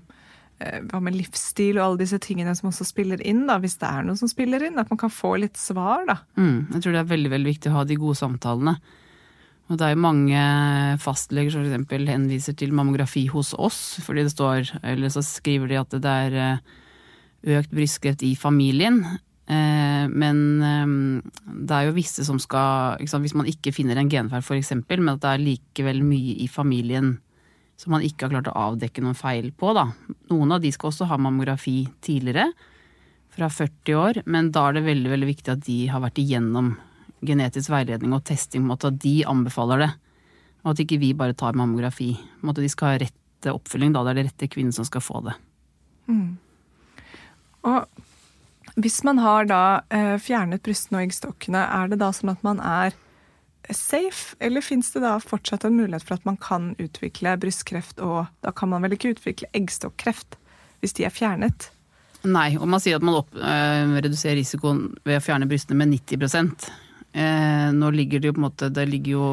hva 0.57 0.99
med 1.03 1.13
livsstil 1.13 1.77
og 1.77 1.83
alle 1.83 1.99
disse 2.01 2.17
tingene 2.23 2.55
som 2.57 2.71
også 2.71 2.87
spiller 2.87 3.21
inn, 3.21 3.43
da, 3.49 3.59
hvis 3.61 3.77
det 3.77 3.89
er 3.89 4.07
noe 4.07 4.17
som 4.17 4.29
spiller 4.31 4.63
inn? 4.65 4.79
At 4.81 4.89
man 4.89 4.97
kan 4.97 5.13
få 5.13 5.35
litt 5.43 5.59
svar, 5.59 6.07
da. 6.09 6.15
Mm, 6.39 6.73
jeg 6.73 6.81
tror 6.81 6.95
det 6.95 7.03
er 7.03 7.11
veldig 7.11 7.33
veldig 7.35 7.51
viktig 7.51 7.69
å 7.71 7.75
ha 7.77 7.83
de 7.85 7.99
gode 7.99 8.17
samtalene. 8.17 8.77
Og 9.67 9.75
det 9.77 9.83
er 9.83 9.93
jo 9.93 10.01
mange 10.01 10.41
fastleger 11.03 11.53
som 11.53 11.65
f.eks. 11.67 12.07
henviser 12.07 12.55
til 12.57 12.73
mammografi 12.75 13.25
hos 13.29 13.51
oss, 13.53 13.99
fordi 14.05 14.23
det 14.23 14.31
står 14.31 14.71
Eller 14.81 15.11
så 15.11 15.23
skriver 15.25 15.67
de 15.67 15.79
at 15.81 15.91
det 15.91 16.13
er 16.23 16.37
eh, 16.39 16.75
økt 17.59 17.75
brystkreft 17.75 18.23
i 18.23 18.33
familien. 18.39 19.03
Eh, 19.45 20.07
Men 20.07 20.41
eh, 20.63 20.87
det 21.67 21.75
er 21.75 21.89
jo 21.89 21.97
visse 21.99 22.23
som 22.25 22.39
skal 22.39 22.97
sant, 23.05 23.21
Hvis 23.27 23.35
man 23.35 23.45
ikke 23.51 23.75
finner 23.75 23.99
en 23.99 24.09
genfeil 24.09 24.41
f.eks., 24.41 24.73
men 24.87 25.13
at 25.13 25.21
det 25.21 25.33
er 25.33 25.45
likevel 25.51 26.01
mye 26.01 26.39
i 26.39 26.47
familien 26.47 27.17
som 27.77 27.93
man 27.93 28.05
ikke 28.05 28.25
har 28.25 28.33
klart 28.35 28.49
å 28.51 28.57
avdekke 28.71 29.03
noen 29.05 29.17
feil 29.17 29.51
på, 29.53 29.71
da. 29.77 29.91
Noen 30.31 30.55
av 30.55 30.63
de 30.63 30.71
skal 30.73 30.89
også 30.89 31.07
ha 31.11 31.19
mammografi 31.21 31.83
tidligere, 32.05 32.49
fra 33.37 33.51
40 33.53 33.97
år, 34.01 34.19
men 34.25 34.49
da 34.49 34.63
er 34.65 34.79
det 34.79 34.87
veldig, 34.87 35.09
veldig 35.13 35.27
viktig 35.29 35.51
at 35.53 35.61
de 35.67 35.77
har 35.91 36.01
vært 36.01 36.17
igjennom 36.17 36.71
genetisk 37.27 37.69
veiledning 37.69 38.15
og 38.17 38.23
testing, 38.25 38.63
på 38.63 38.65
en 38.65 38.71
måte 38.71 38.89
at 38.89 38.97
de 39.03 39.13
anbefaler 39.29 39.83
det. 39.83 39.91
Og 40.65 40.71
at 40.73 40.81
ikke 40.81 40.97
vi 41.01 41.11
bare 41.17 41.37
tar 41.37 41.57
mammografi. 41.57 42.15
På 42.17 42.47
en 42.47 42.49
måte 42.49 42.65
de 42.65 42.71
skal 42.73 42.95
ha 42.95 43.01
rett 43.05 43.49
oppfølging, 43.51 43.93
da 43.93 44.01
det 44.03 44.13
er 44.13 44.19
det 44.19 44.27
rette 44.31 44.49
kvinnen 44.49 44.73
som 44.73 44.87
skal 44.87 45.05
få 45.05 45.21
det. 45.27 45.37
Og 47.67 48.81
hvis 48.81 48.99
man 49.05 49.21
har 49.21 49.47
da 49.49 49.61
eh, 49.93 50.15
fjernet 50.21 50.63
brystene 50.65 50.99
og 50.99 51.07
eggstokkene, 51.07 51.61
er 51.61 51.93
det 51.93 52.01
da 52.01 52.09
sånn 52.13 52.33
at 52.33 52.41
man 52.45 52.61
er 52.63 52.97
safe, 53.75 54.35
eller 54.39 54.63
fins 54.63 54.91
det 54.93 55.01
da 55.03 55.17
fortsatt 55.19 55.65
en 55.67 55.75
mulighet 55.75 56.05
for 56.07 56.17
at 56.17 56.27
man 56.27 56.37
kan 56.39 56.73
utvikle 56.79 57.35
brystkreft, 57.41 57.99
og 57.99 58.27
da 58.45 58.53
kan 58.55 58.71
man 58.71 58.85
vel 58.85 58.95
ikke 58.95 59.15
utvikle 59.15 59.49
eggstokkreft 59.57 60.37
hvis 60.81 60.95
de 60.97 61.07
er 61.07 61.13
fjernet? 61.13 61.69
Nei, 62.27 62.51
og 62.57 62.67
man 62.69 62.81
sier 62.81 62.97
at 62.97 63.05
man 63.05 63.19
opp, 63.19 63.31
øh, 63.35 63.95
reduserer 64.01 64.37
risikoen 64.39 64.89
ved 65.07 65.19
å 65.19 65.23
fjerne 65.23 65.47
brystene 65.49 65.77
med 65.79 65.93
90 65.93 66.67
eh, 67.13 67.69
Nå 67.77 67.91
ligger 67.93 68.21
det 68.21 68.31
jo 68.31 68.35
på 68.35 68.41
en 68.41 68.47
måte 68.47 68.69
Det 68.73 68.87
ligger 68.89 69.11
jo 69.11 69.27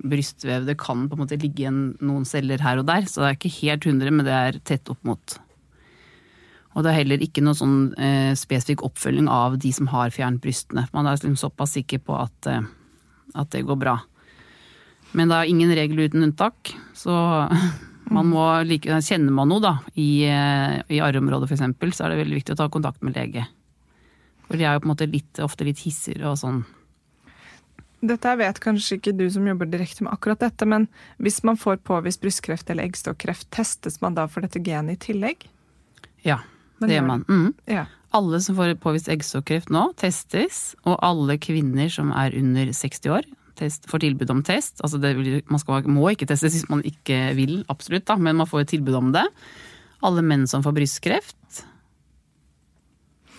brystvev 0.00 0.66
Det 0.66 0.78
kan 0.80 1.04
på 1.10 1.18
en 1.18 1.22
måte 1.22 1.38
ligge 1.38 1.64
igjen 1.64 1.82
noen 2.00 2.24
celler 2.28 2.62
her 2.64 2.80
og 2.80 2.88
der, 2.88 3.06
så 3.06 3.22
det 3.22 3.28
er 3.28 3.38
ikke 3.38 3.56
helt 3.60 3.86
100, 3.86 4.14
men 4.16 4.26
det 4.26 4.36
er 4.36 4.60
tett 4.64 4.90
opp 4.92 5.02
mot. 5.06 5.36
Og 6.72 6.84
det 6.84 6.92
er 6.92 7.02
heller 7.02 7.24
ikke 7.24 7.44
noen 7.44 7.58
sånn 7.58 7.80
eh, 8.00 8.32
spesifikk 8.38 8.84
oppfølging 8.86 9.28
av 9.30 9.58
de 9.60 9.72
som 9.76 9.90
har 9.92 10.12
fjernet 10.14 10.40
brystene. 10.42 10.86
Man 10.96 11.06
er 11.06 11.18
liksom 11.18 11.36
såpass 11.40 11.76
sikker 11.76 12.00
på 12.06 12.16
at, 12.16 12.48
eh, 12.48 12.64
at 13.38 13.52
det 13.54 13.64
går 13.68 13.78
bra. 13.80 13.96
Men 15.12 15.28
det 15.28 15.38
er 15.38 15.50
ingen 15.52 15.72
regel 15.76 16.04
uten 16.06 16.24
unntak, 16.26 16.74
så 16.96 17.14
man 18.16 18.28
må 18.28 18.44
like, 18.68 19.00
Kjenner 19.04 19.34
man 19.34 19.50
noe 19.52 19.62
da, 19.64 19.74
i, 19.94 20.24
i 20.26 21.00
arrområdet 21.04 21.52
eksempel, 21.52 21.92
så 21.92 22.06
er 22.06 22.14
det 22.14 22.22
veldig 22.22 22.38
viktig 22.40 22.56
å 22.56 22.62
ta 22.62 22.68
kontakt 22.72 23.04
med 23.04 23.16
lege. 23.16 23.46
For 24.48 24.60
de 24.60 24.66
er 24.68 24.76
jo 24.76 24.84
på 24.84 24.88
en 24.88 24.94
måte 24.94 25.08
litt, 25.08 25.40
ofte 25.44 25.66
litt 25.68 25.80
hissigere 25.84 26.32
og 26.32 26.40
sånn. 26.40 26.62
Dette 28.02 28.32
vet 28.34 28.58
kanskje 28.58 28.98
ikke 28.98 29.14
du 29.14 29.28
som 29.30 29.46
jobber 29.46 29.68
direkte 29.70 30.02
med 30.02 30.10
akkurat 30.12 30.40
dette, 30.42 30.66
men 30.66 30.88
hvis 31.22 31.38
man 31.46 31.56
får 31.60 31.78
påvist 31.86 32.20
brystkreft 32.24 32.70
eller 32.72 32.88
eggstokkreft, 32.88 33.46
testes 33.54 34.00
man 34.02 34.16
da 34.18 34.26
for 34.26 34.42
dette 34.42 34.60
genet 34.64 34.98
i 34.98 35.12
tillegg? 35.12 35.46
Ja, 36.26 36.40
det 36.82 36.96
gjør 36.96 37.06
man. 37.06 37.22
Mm. 37.30 37.52
Ja. 37.70 37.86
Alle 38.12 38.40
som 38.44 38.56
får 38.58 38.74
påvist 38.82 39.08
eggstokkreft 39.08 39.70
nå, 39.72 39.86
testes. 40.00 40.74
Og 40.84 40.98
alle 41.04 41.38
kvinner 41.40 41.88
som 41.92 42.12
er 42.12 42.34
under 42.36 42.72
60 42.76 43.08
år, 43.14 43.28
test, 43.56 43.88
får 43.88 44.02
tilbud 44.04 44.30
om 44.34 44.42
test. 44.44 44.80
Altså 44.84 45.00
det, 45.00 45.14
man 45.50 45.60
skal, 45.62 45.86
må 45.88 46.10
ikke 46.12 46.28
testes 46.28 46.52
hvis 46.56 46.68
man 46.72 46.84
ikke 46.88 47.34
vil, 47.38 47.62
absolutt, 47.72 48.04
da, 48.08 48.16
men 48.20 48.36
man 48.40 48.48
får 48.50 48.66
et 48.66 48.72
tilbud 48.76 48.96
om 48.98 49.12
det. 49.16 49.24
Alle 50.04 50.24
menn 50.26 50.48
som 50.50 50.64
får 50.64 50.74
brystkreft. 50.76 51.38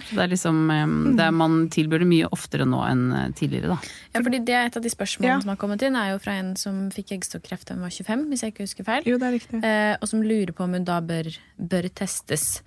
Så 0.03 0.17
Det 0.17 0.23
er 0.25 0.31
liksom, 0.33 0.57
eh, 0.71 0.93
det 1.15 1.23
er, 1.23 1.31
Man 1.31 1.69
tilbyr 1.71 2.01
det 2.03 2.07
mye 2.09 2.27
oftere 2.35 2.65
nå 2.67 2.81
enn 2.89 3.03
eh, 3.15 3.29
tidligere, 3.37 3.69
da. 3.71 3.77
Ja, 4.13 4.21
fordi 4.25 4.39
det 4.45 4.55
er 4.57 4.65
Et 4.67 4.77
av 4.77 4.83
de 4.83 4.89
spørsmålene 4.91 5.31
Ja. 5.37 5.39
som 5.39 5.49
har 5.53 5.57
kommet 5.61 5.81
inn, 5.81 5.95
er 5.95 6.11
jo 6.11 6.19
fra 6.19 6.33
en 6.41 6.55
som 6.59 6.89
fikk 6.91 7.13
eggstokkreft 7.15 7.67
da 7.69 7.75
hun 7.77 7.83
var 7.85 7.89
25, 7.93 8.25
hvis 8.29 8.41
jeg 8.43 8.53
ikke 8.53 8.65
husker 8.67 8.83
feil. 8.89 9.03
Jo, 9.07 9.17
det 9.17 9.27
er 9.29 9.37
riktig. 9.37 9.63
Eh, 9.63 9.95
og 10.01 10.07
som 10.09 10.21
lurer 10.21 10.51
på 10.51 10.63
om 10.65 10.73
hun 10.73 10.83
da 10.83 10.99
bør, 10.99 11.29
bør 11.57 11.87
testes. 11.95 12.61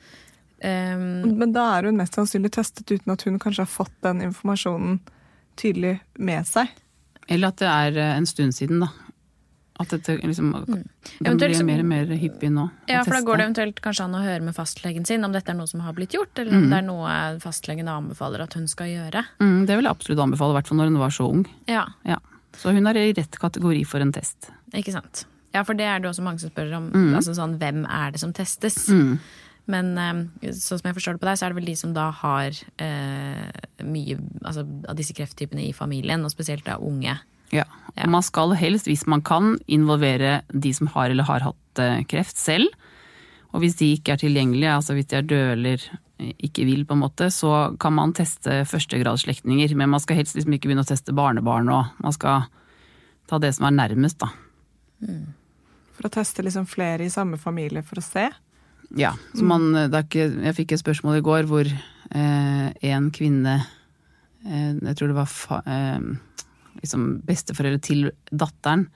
Um, 0.64 1.36
Men 1.38 1.52
da 1.52 1.66
er 1.78 1.84
hun 1.90 1.96
mest 1.98 2.14
sannsynlig 2.16 2.50
testet 2.56 2.88
uten 2.90 3.12
at 3.12 3.22
hun 3.26 3.38
kanskje 3.38 3.64
har 3.66 3.70
fått 3.70 3.92
den 4.02 4.22
informasjonen 4.24 5.00
tydelig 5.56 5.98
med 6.18 6.46
seg. 6.48 6.68
Eller 7.28 7.48
at 7.52 7.56
det 7.60 7.68
er 7.68 7.98
eh, 7.98 8.14
en 8.16 8.26
stund 8.26 8.54
siden, 8.56 8.80
da. 8.80 8.88
At 9.78 9.90
dette 9.92 10.14
liksom 10.22 10.54
Det 11.20 11.34
blir 11.36 11.64
mer 11.68 11.80
og 11.82 11.88
mer 11.90 12.06
hyppig 12.16 12.48
nå. 12.48 12.70
ja, 12.88 13.02
for 13.04 13.12
da 13.12 13.20
går 13.20 13.36
det 13.36 13.44
eventuelt 13.44 13.80
kanskje 13.84 14.04
an 14.06 14.14
å 14.16 14.22
høre 14.24 14.40
med 14.46 14.54
fastlegen 14.56 15.04
sin 15.04 15.24
om 15.26 15.32
dette 15.34 15.52
er 15.52 15.58
noe 15.58 15.68
som 15.68 15.80
har 15.84 15.92
blitt 15.92 16.14
gjort, 16.16 16.32
eller 16.38 16.52
Mm. 16.52 16.62
om 16.62 16.70
det 16.70 16.78
er 16.78 16.86
noe 16.86 17.40
fastlegen 17.44 17.88
anbefaler 17.92 18.40
at 18.46 18.54
hun 18.56 18.66
skal 18.66 18.86
gjøre. 18.86 19.24
Mm, 19.38 19.66
det 19.66 19.76
vil 19.76 19.84
jeg 19.84 19.92
absolutt 19.92 20.18
anbefale, 20.24 20.54
i 20.54 20.56
hvert 20.60 20.68
fall 20.68 20.78
når 20.78 20.88
hun 20.92 20.98
var 20.98 21.10
så 21.10 21.28
ung. 21.30 21.44
Ja, 21.68 21.84
Ja. 22.06 22.16
Så 22.56 22.72
hun 22.72 22.86
er 22.86 22.94
i 22.96 23.12
rett 23.12 23.36
kategori 23.38 23.84
for 23.84 24.00
en 24.00 24.12
test. 24.12 24.48
ikke 24.72 24.92
sant. 24.92 25.26
Ja, 25.52 25.62
for 25.62 25.74
det 25.74 25.84
er 25.84 25.98
det 26.00 26.08
også 26.08 26.22
mange 26.24 26.40
som 26.40 26.48
spør 26.48 26.72
om. 26.78 26.90
Mm. 26.92 27.14
Altså 27.14 27.34
sånn, 27.36 27.58
hvem 27.58 27.84
er 27.84 28.12
det 28.12 28.20
som 28.20 28.32
testes? 28.32 28.88
Men 29.70 29.96
eh, 29.98 30.52
sånn 30.54 30.80
som 30.80 30.88
jeg 30.88 30.96
forstår 30.98 31.16
det 31.16 31.22
på 31.22 31.28
deg, 31.28 31.38
så 31.38 31.46
er 31.46 31.54
det 31.54 31.60
vel 31.60 31.70
de 31.70 31.76
som 31.78 31.94
da 31.96 32.10
har 32.22 32.58
eh, 32.82 33.64
mye 33.86 34.18
altså, 34.44 34.66
av 34.86 34.98
disse 34.98 35.16
krefttypene 35.16 35.66
i 35.66 35.74
familien, 35.76 36.24
og 36.26 36.34
spesielt 36.34 36.66
da 36.68 36.78
unge. 36.78 37.18
Ja. 37.54 37.66
Ja. 37.96 38.08
Man 38.10 38.24
skal 38.26 38.54
helst, 38.58 38.88
hvis 38.90 39.06
man 39.10 39.22
kan, 39.26 39.56
involvere 39.66 40.40
de 40.52 40.72
som 40.74 40.90
har 40.94 41.10
eller 41.10 41.28
har 41.28 41.46
hatt 41.46 41.82
eh, 41.82 42.02
kreft 42.10 42.38
selv. 42.38 42.72
Og 43.54 43.62
hvis 43.62 43.78
de 43.78 43.92
ikke 43.94 44.16
er 44.16 44.20
tilgjengelige, 44.20 44.74
altså 44.74 44.96
hvis 44.96 45.08
de 45.10 45.18
er 45.18 45.30
døde 45.30 45.54
eller 45.54 45.86
ikke 46.16 46.64
vil, 46.68 46.84
på 46.88 46.96
en 46.96 47.02
måte, 47.04 47.28
så 47.32 47.76
kan 47.80 47.94
man 47.96 48.14
teste 48.16 48.62
førstegradsslektninger. 48.68 49.74
Men 49.76 49.92
man 49.92 50.02
skal 50.02 50.20
helst 50.20 50.36
liksom 50.36 50.56
ikke 50.56 50.70
begynne 50.70 50.84
å 50.84 50.88
teste 50.88 51.14
barnebarn 51.16 51.70
og 51.72 51.96
man 52.02 52.14
skal 52.16 52.46
ta 53.26 53.40
det 53.42 53.52
som 53.56 53.68
er 53.68 53.76
nærmest, 53.76 54.22
da. 54.22 54.30
For 55.96 56.08
å 56.08 56.12
teste 56.12 56.44
liksom 56.44 56.68
flere 56.68 57.06
i 57.06 57.12
samme 57.12 57.40
familie 57.40 57.82
for 57.86 58.00
å 58.00 58.04
se. 58.04 58.28
Ja, 58.94 59.14
så 59.34 59.42
man, 59.44 59.72
er 59.74 59.90
ikke, 60.04 60.28
jeg 60.44 60.54
fikk 60.54 60.72
et 60.76 60.82
spørsmål 60.84 61.18
i 61.18 61.24
går 61.26 61.48
hvor 61.50 61.66
eh, 61.66 62.68
en 62.86 63.10
kvinne, 63.10 63.56
eh, 64.46 64.72
jeg 64.78 64.96
tror 64.96 65.10
det 65.10 65.16
var 65.18 65.26
fa, 65.26 65.58
eh, 65.66 65.98
liksom 66.82 67.08
besteforeldre 67.26 67.80
til 67.82 68.10
datteren, 68.30 68.86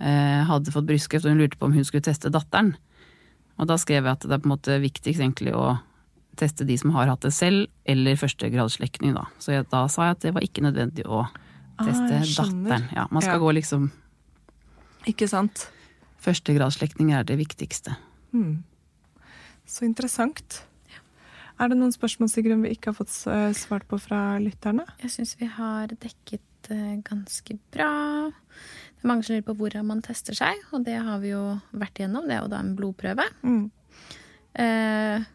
eh, 0.00 0.42
hadde 0.48 0.74
fått 0.74 0.88
brystkreft 0.88 1.24
og 1.28 1.30
hun 1.36 1.38
lurte 1.44 1.58
på 1.60 1.68
om 1.70 1.76
hun 1.76 1.84
skulle 1.86 2.02
teste 2.02 2.32
datteren. 2.34 2.74
Og 3.58 3.66
da 3.70 3.76
skrev 3.78 4.04
jeg 4.04 4.12
at 4.18 4.26
det 4.26 4.34
er 4.34 4.42
på 4.42 4.50
en 4.50 4.54
måte 4.56 4.80
viktigst 4.82 5.20
egentlig 5.22 5.54
å 5.54 5.78
teste 6.38 6.66
de 6.66 6.76
som 6.78 6.92
har 6.94 7.08
hatt 7.10 7.24
det 7.26 7.32
selv, 7.34 7.66
eller 7.86 8.14
førstegradsslektning 8.18 9.14
da. 9.16 9.24
Så 9.42 9.52
jeg, 9.56 9.66
da 9.70 9.86
sa 9.90 10.06
jeg 10.08 10.16
at 10.18 10.26
det 10.26 10.34
var 10.36 10.44
ikke 10.46 10.62
nødvendig 10.62 11.06
å 11.06 11.24
teste 11.78 12.18
Ah, 12.18 12.26
datteren. 12.42 12.84
Ja, 12.94 13.06
man 13.10 13.22
skal 13.22 13.38
Ja. 13.38 13.42
gå 13.42 13.54
liksom, 13.54 13.90
Ikke 15.06 15.28
sant? 15.30 15.68
førstegradsslektning 16.22 17.12
er 17.14 17.22
det 17.24 17.38
viktigste. 17.38 17.96
Så 19.68 19.84
interessant. 19.84 20.62
Er 21.58 21.72
det 21.72 21.78
noen 21.80 21.90
spørsmål 21.90 22.30
Sigrun, 22.30 22.60
vi 22.62 22.70
ikke 22.76 22.92
har 22.92 22.98
fått 23.00 23.10
eh, 23.26 23.48
svart 23.58 23.86
på 23.90 23.98
fra 24.00 24.38
lytterne? 24.38 24.84
Jeg 25.02 25.10
syns 25.16 25.32
vi 25.40 25.48
har 25.50 25.90
dekket 25.90 26.70
eh, 26.70 27.00
ganske 27.06 27.56
bra. 27.74 27.88
Det 28.30 29.02
er 29.02 29.10
mange 29.10 29.26
som 29.26 29.34
lurer 29.34 29.46
på 29.48 29.56
hvordan 29.58 29.88
man 29.90 30.02
tester 30.06 30.38
seg, 30.38 30.60
og 30.70 30.84
det 30.86 30.94
har 31.02 31.18
vi 31.22 31.32
jo 31.34 31.42
vært 31.74 31.98
igjennom. 31.98 32.28
Det 32.30 32.36
er 32.36 32.44
jo 32.44 32.52
da 32.52 32.60
en 32.62 32.76
blodprøve. 32.78 33.26
Mm. 33.42 33.64
Eh, 34.58 35.26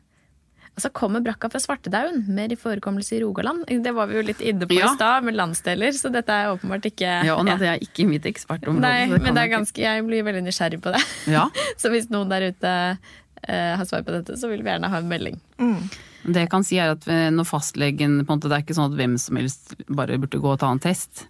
altså 0.74 0.90
Kommer 0.96 1.24
brakka 1.28 1.50
fra 1.52 1.60
svartedauden? 1.63 2.24
Mer 2.36 2.56
i 2.56 2.58
forekommelse 2.60 3.18
i 3.18 3.20
Rogaland? 3.24 3.66
Det 3.84 3.94
var 3.96 4.08
vi 4.08 4.16
jo 4.22 4.24
litt 4.30 4.44
inne 4.44 4.68
på 4.68 4.80
Ja. 4.80 4.94
i 4.94 4.96
stad, 4.96 5.28
med 5.28 5.36
landsdeler, 5.36 5.92
så 5.92 6.12
dette 6.12 6.32
er 6.32 6.54
åpenbart 6.56 6.88
ikke 6.88 7.18
Ja, 7.28 7.36
og 7.36 7.52
det 7.52 7.68
er 7.68 7.84
ikke 7.84 8.08
mitt 8.08 8.24
ekspertområde. 8.32 8.80
Nei, 8.80 9.12
men 9.12 9.28
det 9.28 9.44
er 9.44 9.50
jeg 9.50 9.56
ganske, 9.58 9.84
jeg 9.92 10.08
blir 10.08 10.24
veldig 10.24 10.46
nysgjerrig 10.48 10.80
på 10.88 10.96
det. 10.96 11.04
Ja, 11.36 11.50
Så 11.84 11.92
hvis 11.92 12.08
noen 12.10 12.32
der 12.32 12.48
ute 12.52 12.74
har 13.50 13.85
svar 13.85 14.03
på 14.07 14.13
dette, 14.15 14.38
så 14.39 14.50
vil 14.51 14.63
vi 14.63 14.71
gjerne 14.71 14.89
ha 14.91 15.00
en 15.01 15.09
melding. 15.09 15.39
Det 16.23 16.45
jeg 16.45 16.51
kan 16.51 16.63
si 16.63 16.77
er 16.79 16.93
at 16.93 17.07
eh, 17.12 17.29
når 17.33 17.47
fastlegen 17.47 18.21
på 18.23 18.31
en 18.31 18.39
måte, 18.39 18.50
Det 18.50 18.57
er 18.57 18.63
ikke 18.63 18.77
sånn 18.77 18.91
at 18.93 19.00
hvem 19.00 19.17
som 19.19 19.39
helst 19.39 19.73
bare 19.89 20.19
burde 20.21 20.39
gå 20.39 20.53
og 20.53 20.59
ta 20.62 20.69
en 20.71 20.81
test. 20.83 21.25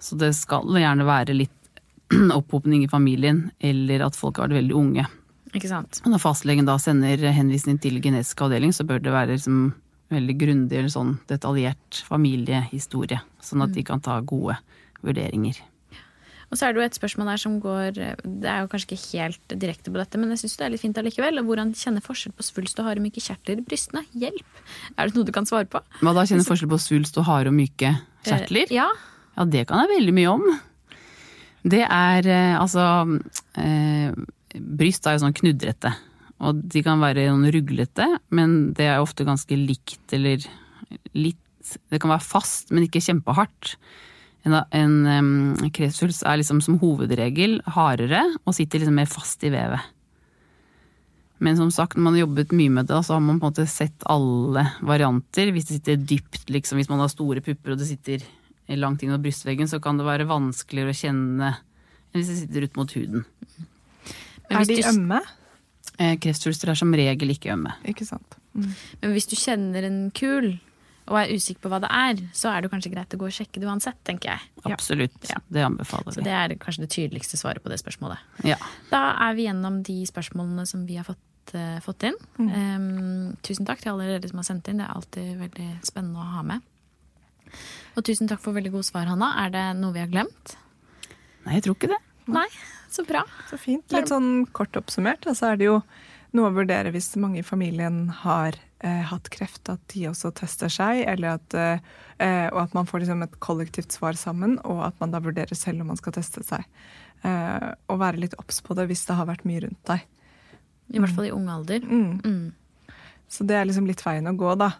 Så 0.00 0.16
det 0.18 0.32
skal 0.38 0.64
gjerne 0.72 1.06
være 1.06 1.36
litt 1.36 1.82
opphopning 2.38 2.86
i 2.86 2.90
familien, 2.90 3.50
eller 3.60 4.06
at 4.08 4.16
folk 4.16 4.40
har 4.40 4.48
vært 4.48 4.62
veldig 4.62 4.78
unge. 4.78 5.06
Ikke 5.52 5.68
sant? 5.68 6.00
Når 6.08 6.22
fastlegen 6.22 6.68
da 6.68 6.78
sender 6.80 7.20
henvisning 7.36 7.76
til 7.82 8.00
genetisk 8.00 8.40
avdeling, 8.46 8.72
så 8.72 8.88
bør 8.88 9.02
det 9.04 9.12
være 9.12 9.34
liksom 9.34 9.66
veldig 10.12 10.36
grundig 10.40 10.78
eller 10.78 10.92
sånn 10.92 11.18
detaljert 11.28 12.00
familiehistorie. 12.08 13.20
Sånn 13.44 13.64
at 13.64 13.76
de 13.76 13.84
kan 13.84 14.00
ta 14.04 14.18
gode 14.24 14.56
vurderinger. 15.04 15.60
Og 16.52 16.58
så 16.60 16.66
er 16.66 16.74
det 16.74 16.82
jo 16.82 16.84
et 16.84 16.96
spørsmål 16.98 17.30
der 17.30 17.40
som 17.40 17.54
går 17.64 17.96
Det 17.96 18.48
er 18.48 18.58
jo 18.60 18.68
kanskje 18.68 18.92
ikke 18.92 18.98
helt 19.16 19.54
direkte 19.56 19.88
på 19.88 19.96
dette, 19.96 20.18
men 20.20 20.34
jeg 20.34 20.42
syns 20.42 20.58
det 20.60 20.66
er 20.66 20.74
litt 20.74 20.82
fint 20.82 20.98
allikevel. 21.00 21.40
Hvordan 21.46 21.72
kjenne 21.72 22.02
forskjell 22.04 22.34
på 22.36 22.44
svulst 22.44 22.82
og 22.82 22.90
harde, 22.90 23.00
myke 23.04 23.22
kjertler 23.24 23.62
i 23.62 23.64
brystene? 23.64 24.04
Hjelp! 24.12 24.60
Er 24.98 25.08
det 25.08 25.16
noe 25.16 25.24
du 25.24 25.32
kan 25.32 25.48
svare 25.48 25.70
på? 25.72 25.80
Hva 26.02 26.12
da 26.12 26.26
kjenner 26.28 26.44
forskjell 26.44 26.68
på 26.74 26.80
svulst 26.84 27.16
og 27.16 27.24
harde 27.30 27.48
og 27.48 27.56
myke 27.56 27.94
kjertler? 28.28 28.68
Eh, 28.68 28.76
ja. 28.82 28.90
Ja, 29.32 29.48
det 29.48 29.64
kan 29.70 29.80
jeg 29.80 29.94
veldig 29.94 30.14
mye 30.18 30.36
om. 30.36 30.46
Det 31.72 31.82
er 31.86 32.28
eh, 32.28 32.54
altså 32.58 32.84
eh, 33.56 34.12
Bryst 34.52 35.06
er 35.08 35.16
jo 35.16 35.24
sånn 35.24 35.36
knudrete. 35.40 35.94
Og 36.42 36.58
de 36.74 36.82
kan 36.84 37.00
være 37.00 37.28
noen 37.30 37.52
ruglete, 37.54 38.08
men 38.34 38.74
det 38.76 38.90
er 38.90 39.00
ofte 39.00 39.24
ganske 39.24 39.56
likt 39.56 40.12
eller 40.12 40.42
litt 41.14 41.38
Det 41.88 42.00
kan 42.02 42.10
være 42.10 42.26
fast, 42.26 42.72
men 42.74 42.88
ikke 42.88 43.00
kjempehardt. 43.00 43.76
En, 44.42 44.56
en 44.74 44.94
um, 45.06 45.70
kreftsvulst 45.74 46.24
er 46.26 46.40
liksom 46.40 46.60
som 46.64 46.80
hovedregel 46.80 47.60
hardere 47.76 48.24
og 48.42 48.56
sitter 48.56 48.82
liksom 48.82 48.96
mer 48.98 49.10
fast 49.10 49.44
i 49.46 49.52
vevet. 49.54 49.90
Men 51.42 51.58
som 51.58 51.72
sagt, 51.74 51.96
når 51.96 52.04
man 52.06 52.14
har 52.14 52.24
jobbet 52.24 52.54
mye 52.54 52.70
med 52.70 52.86
det, 52.90 53.00
så 53.02 53.16
har 53.16 53.22
man 53.22 53.40
på 53.40 53.48
en 53.48 53.52
måte 53.52 53.66
sett 53.70 54.04
alle 54.10 54.62
varianter. 54.86 55.50
Hvis 55.54 55.66
det 55.66 55.78
sitter 55.80 55.98
dypt, 55.98 56.44
liksom, 56.54 56.78
hvis 56.78 56.90
man 56.90 57.02
har 57.02 57.10
store 57.10 57.42
pupper 57.42 57.74
og 57.74 57.80
det 57.80 57.88
sitter 57.90 58.22
langt 58.78 59.02
inn 59.02 59.14
i 59.14 59.18
brystveggen, 59.20 59.70
så 59.70 59.80
kan 59.82 59.98
det 59.98 60.06
være 60.06 60.28
vanskeligere 60.30 60.94
å 60.94 61.00
kjenne 61.00 61.52
enn 62.12 62.20
hvis 62.20 62.30
det 62.30 62.40
sitter 62.42 62.66
ut 62.66 62.78
mot 62.78 62.94
huden. 62.94 63.24
Men 64.50 64.60
Er 64.60 64.68
de 64.68 64.78
ømme? 64.90 65.22
Eh, 65.98 66.14
Kreftsvulster 66.22 66.72
er 66.72 66.78
som 66.78 66.92
regel 66.94 67.34
ikke 67.34 67.52
ømme. 67.54 67.74
Ikke 67.88 68.06
sant. 68.08 68.38
Mm. 68.52 68.68
men 69.00 69.12
hvis 69.14 69.30
du 69.30 69.32
kjenner 69.40 69.86
en 69.88 70.00
kul 70.12 70.50
og 71.10 71.18
er 71.18 71.32
usikker 71.34 71.64
på 71.64 71.72
hva 71.72 71.80
det 71.82 71.90
er, 71.90 72.20
så 72.36 72.52
er 72.52 72.62
det 72.62 72.70
kanskje 72.72 72.92
greit 72.92 73.14
å 73.16 73.18
gå 73.18 73.26
og 73.26 73.34
sjekke 73.34 73.60
det 73.62 73.66
uansett, 73.66 73.98
tenker 74.06 74.34
jeg. 74.34 74.50
Absolutt. 74.70 75.18
Ja. 75.28 75.40
Det 75.50 75.64
anbefaler 75.66 76.08
vi. 76.08 76.14
Så 76.16 76.26
det 76.26 76.34
er 76.38 76.54
kanskje 76.62 76.84
det 76.84 76.92
tydeligste 76.94 77.40
svaret 77.40 77.64
på 77.64 77.72
det 77.72 77.80
spørsmålet. 77.82 78.22
Ja. 78.46 78.58
Da 78.92 79.02
er 79.26 79.34
vi 79.38 79.48
gjennom 79.48 79.80
de 79.86 79.98
spørsmålene 80.08 80.66
som 80.70 80.84
vi 80.86 81.00
har 81.00 81.08
fått, 81.08 81.54
eh, 81.58 81.80
fått 81.82 82.06
inn. 82.06 82.18
Mm. 82.38 82.52
Um, 82.52 83.36
tusen 83.42 83.66
takk 83.66 83.82
til 83.82 83.94
alle 83.94 84.12
dere 84.12 84.30
som 84.30 84.38
har 84.38 84.46
sendt 84.46 84.70
inn. 84.70 84.78
Det 84.78 84.86
er 84.86 84.94
alltid 84.94 85.34
veldig 85.42 85.68
spennende 85.90 86.22
å 86.22 86.30
ha 86.36 86.46
med. 86.52 86.70
Og 87.98 88.06
tusen 88.06 88.30
takk 88.30 88.40
for 88.40 88.56
veldig 88.56 88.72
gode 88.72 88.88
svar, 88.88 89.10
Hanna. 89.10 89.34
Er 89.42 89.52
det 89.52 89.66
noe 89.80 89.92
vi 89.96 90.04
har 90.04 90.12
glemt? 90.12 90.56
Nei, 91.42 91.58
jeg 91.58 91.66
tror 91.66 91.76
ikke 91.76 91.92
det. 91.92 92.00
Nei, 92.30 92.46
så 92.92 93.02
bra. 93.06 93.24
Så 93.50 93.58
fint. 93.58 93.84
Litt 93.90 94.12
sånn 94.12 94.46
kort 94.54 94.78
oppsummert, 94.78 95.26
så 95.26 95.34
så 95.34 95.52
er 95.52 95.58
det 95.58 95.66
jo 95.66 95.80
noe 96.36 96.48
å 96.48 96.54
vurdere 96.54 96.92
hvis 96.94 97.10
mange 97.20 97.42
i 97.42 97.46
familien 97.46 98.06
har 98.22 98.56
hatt 98.82 99.28
kreft, 99.30 99.68
at 99.70 99.82
de 99.92 100.08
også 100.10 100.32
tester 100.34 100.72
seg, 100.72 101.04
eller 101.06 101.36
at, 101.36 101.54
eh, 101.54 101.82
eh, 102.18 102.48
og 102.50 102.64
at 102.64 102.74
man 102.74 102.88
får 102.88 103.04
liksom 103.04 103.22
et 103.26 103.38
kollektivt 103.44 103.94
svar 103.94 104.18
sammen, 104.18 104.58
og 104.64 104.82
at 104.88 104.98
man 105.02 105.14
da 105.14 105.22
vurderer 105.22 105.58
selv 105.58 105.84
om 105.84 105.92
man 105.92 106.00
skal 106.00 106.16
teste 106.16 106.42
seg. 106.46 106.66
Eh, 107.22 107.68
og 107.86 108.00
være 108.02 108.24
litt 108.24 108.38
obs 108.42 108.58
på 108.66 108.74
det 108.74 108.88
hvis 108.90 109.04
det 109.06 109.18
har 109.18 109.28
vært 109.28 109.46
mye 109.46 109.62
rundt 109.66 109.82
deg. 109.86 110.06
I 110.92 111.00
hvert 111.00 111.14
fall 111.14 111.28
i 111.28 111.34
ung 111.34 111.46
alder. 111.48 111.84
Mm. 111.86 112.18
Mm. 112.26 112.96
Så 113.30 113.46
det 113.48 113.56
er 113.56 113.68
liksom 113.68 113.86
litt 113.88 114.02
veien 114.04 114.28
å 114.28 114.34
gå, 114.36 114.56
da. 114.60 114.72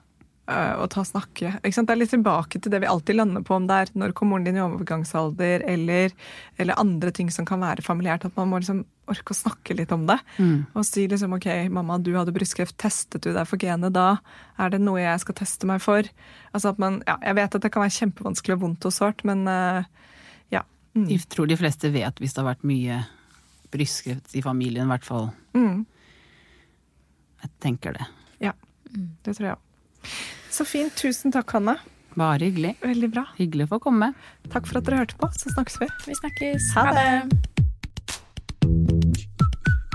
Eh, 0.51 0.75
Å 0.83 0.89
ta 0.91 1.05
snakke. 1.07 1.55
Det 1.63 1.71
er 1.79 2.01
litt 2.01 2.11
tilbake 2.11 2.59
til 2.59 2.73
det 2.75 2.83
vi 2.83 2.91
alltid 2.91 3.17
lander 3.17 3.45
på 3.47 3.55
om 3.55 3.69
det 3.71 3.77
er 3.79 3.93
når 3.95 4.15
kommer 4.19 4.35
moren 4.35 4.49
din 4.49 4.59
i 4.59 4.65
overgangsalder, 4.65 5.63
eller, 5.71 6.13
eller 6.59 6.81
andre 6.83 7.13
ting 7.15 7.31
som 7.31 7.47
kan 7.49 7.63
være 7.63 7.85
familiært. 7.87 8.27
At 8.27 8.37
man 8.37 8.51
må 8.51 8.61
liksom 8.61 8.83
orke 9.11 9.35
å 9.35 9.37
snakke 9.37 9.75
litt 9.77 9.93
om 9.95 10.05
det. 10.09 10.19
Mm. 10.39 10.67
Og 10.79 10.87
si 10.87 11.07
liksom 11.11 11.35
OK, 11.37 11.49
mamma, 11.73 11.99
du 11.99 12.13
hadde 12.17 12.35
brystkreft, 12.35 12.77
testet 12.81 13.25
du 13.25 13.33
deg 13.35 13.49
for 13.49 13.61
genet 13.61 13.95
da? 13.97 14.17
Er 14.63 14.73
det 14.75 14.83
noe 14.83 15.03
jeg 15.03 15.23
skal 15.25 15.39
teste 15.43 15.69
meg 15.69 15.83
for? 15.85 16.07
Altså 16.53 16.73
at 16.73 16.83
man, 16.83 17.01
ja, 17.09 17.19
Jeg 17.23 17.39
vet 17.41 17.59
at 17.59 17.65
det 17.67 17.73
kan 17.75 17.85
være 17.85 17.97
kjempevanskelig 17.99 18.57
og 18.57 18.65
vondt 18.67 18.89
og 18.89 18.95
sårt, 18.95 19.25
men 19.29 19.45
uh, 19.51 19.83
ja. 20.55 20.65
Mm. 20.95 21.09
Jeg 21.11 21.27
tror 21.33 21.51
de 21.51 21.59
fleste 21.59 21.93
vet 21.95 22.23
hvis 22.23 22.37
det 22.37 22.45
har 22.45 22.53
vært 22.53 22.69
mye 22.69 23.03
brystkreft 23.73 24.37
i 24.37 24.45
familien, 24.45 24.87
i 24.87 24.93
hvert 24.93 25.07
fall. 25.09 25.31
Mm. 25.57 25.85
Jeg 27.43 27.57
tenker 27.65 27.97
det. 27.97 28.07
Ja, 28.45 28.53
det 28.93 29.35
tror 29.35 29.49
jeg 29.49 29.57
òg. 29.57 30.13
Så 30.53 30.67
fint. 30.69 30.95
Tusen 30.99 31.33
takk, 31.33 31.55
Hanne. 31.57 31.79
Bare 32.19 32.45
hyggelig. 32.45 32.75
Veldig 32.83 33.09
bra. 33.15 33.25
Hyggelig 33.39 33.71
å 33.71 33.73
få 33.77 33.81
komme. 33.89 34.13
Takk 34.53 34.69
for 34.69 34.83
at 34.83 34.89
dere 34.89 35.01
hørte 35.01 35.17
på. 35.17 35.31
Så 35.39 35.55
snakkes 35.55 35.81
vi. 35.81 35.89
Vi 36.11 36.19
snakkes. 36.21 36.69
Ha 36.77 36.87
det. 36.93 37.52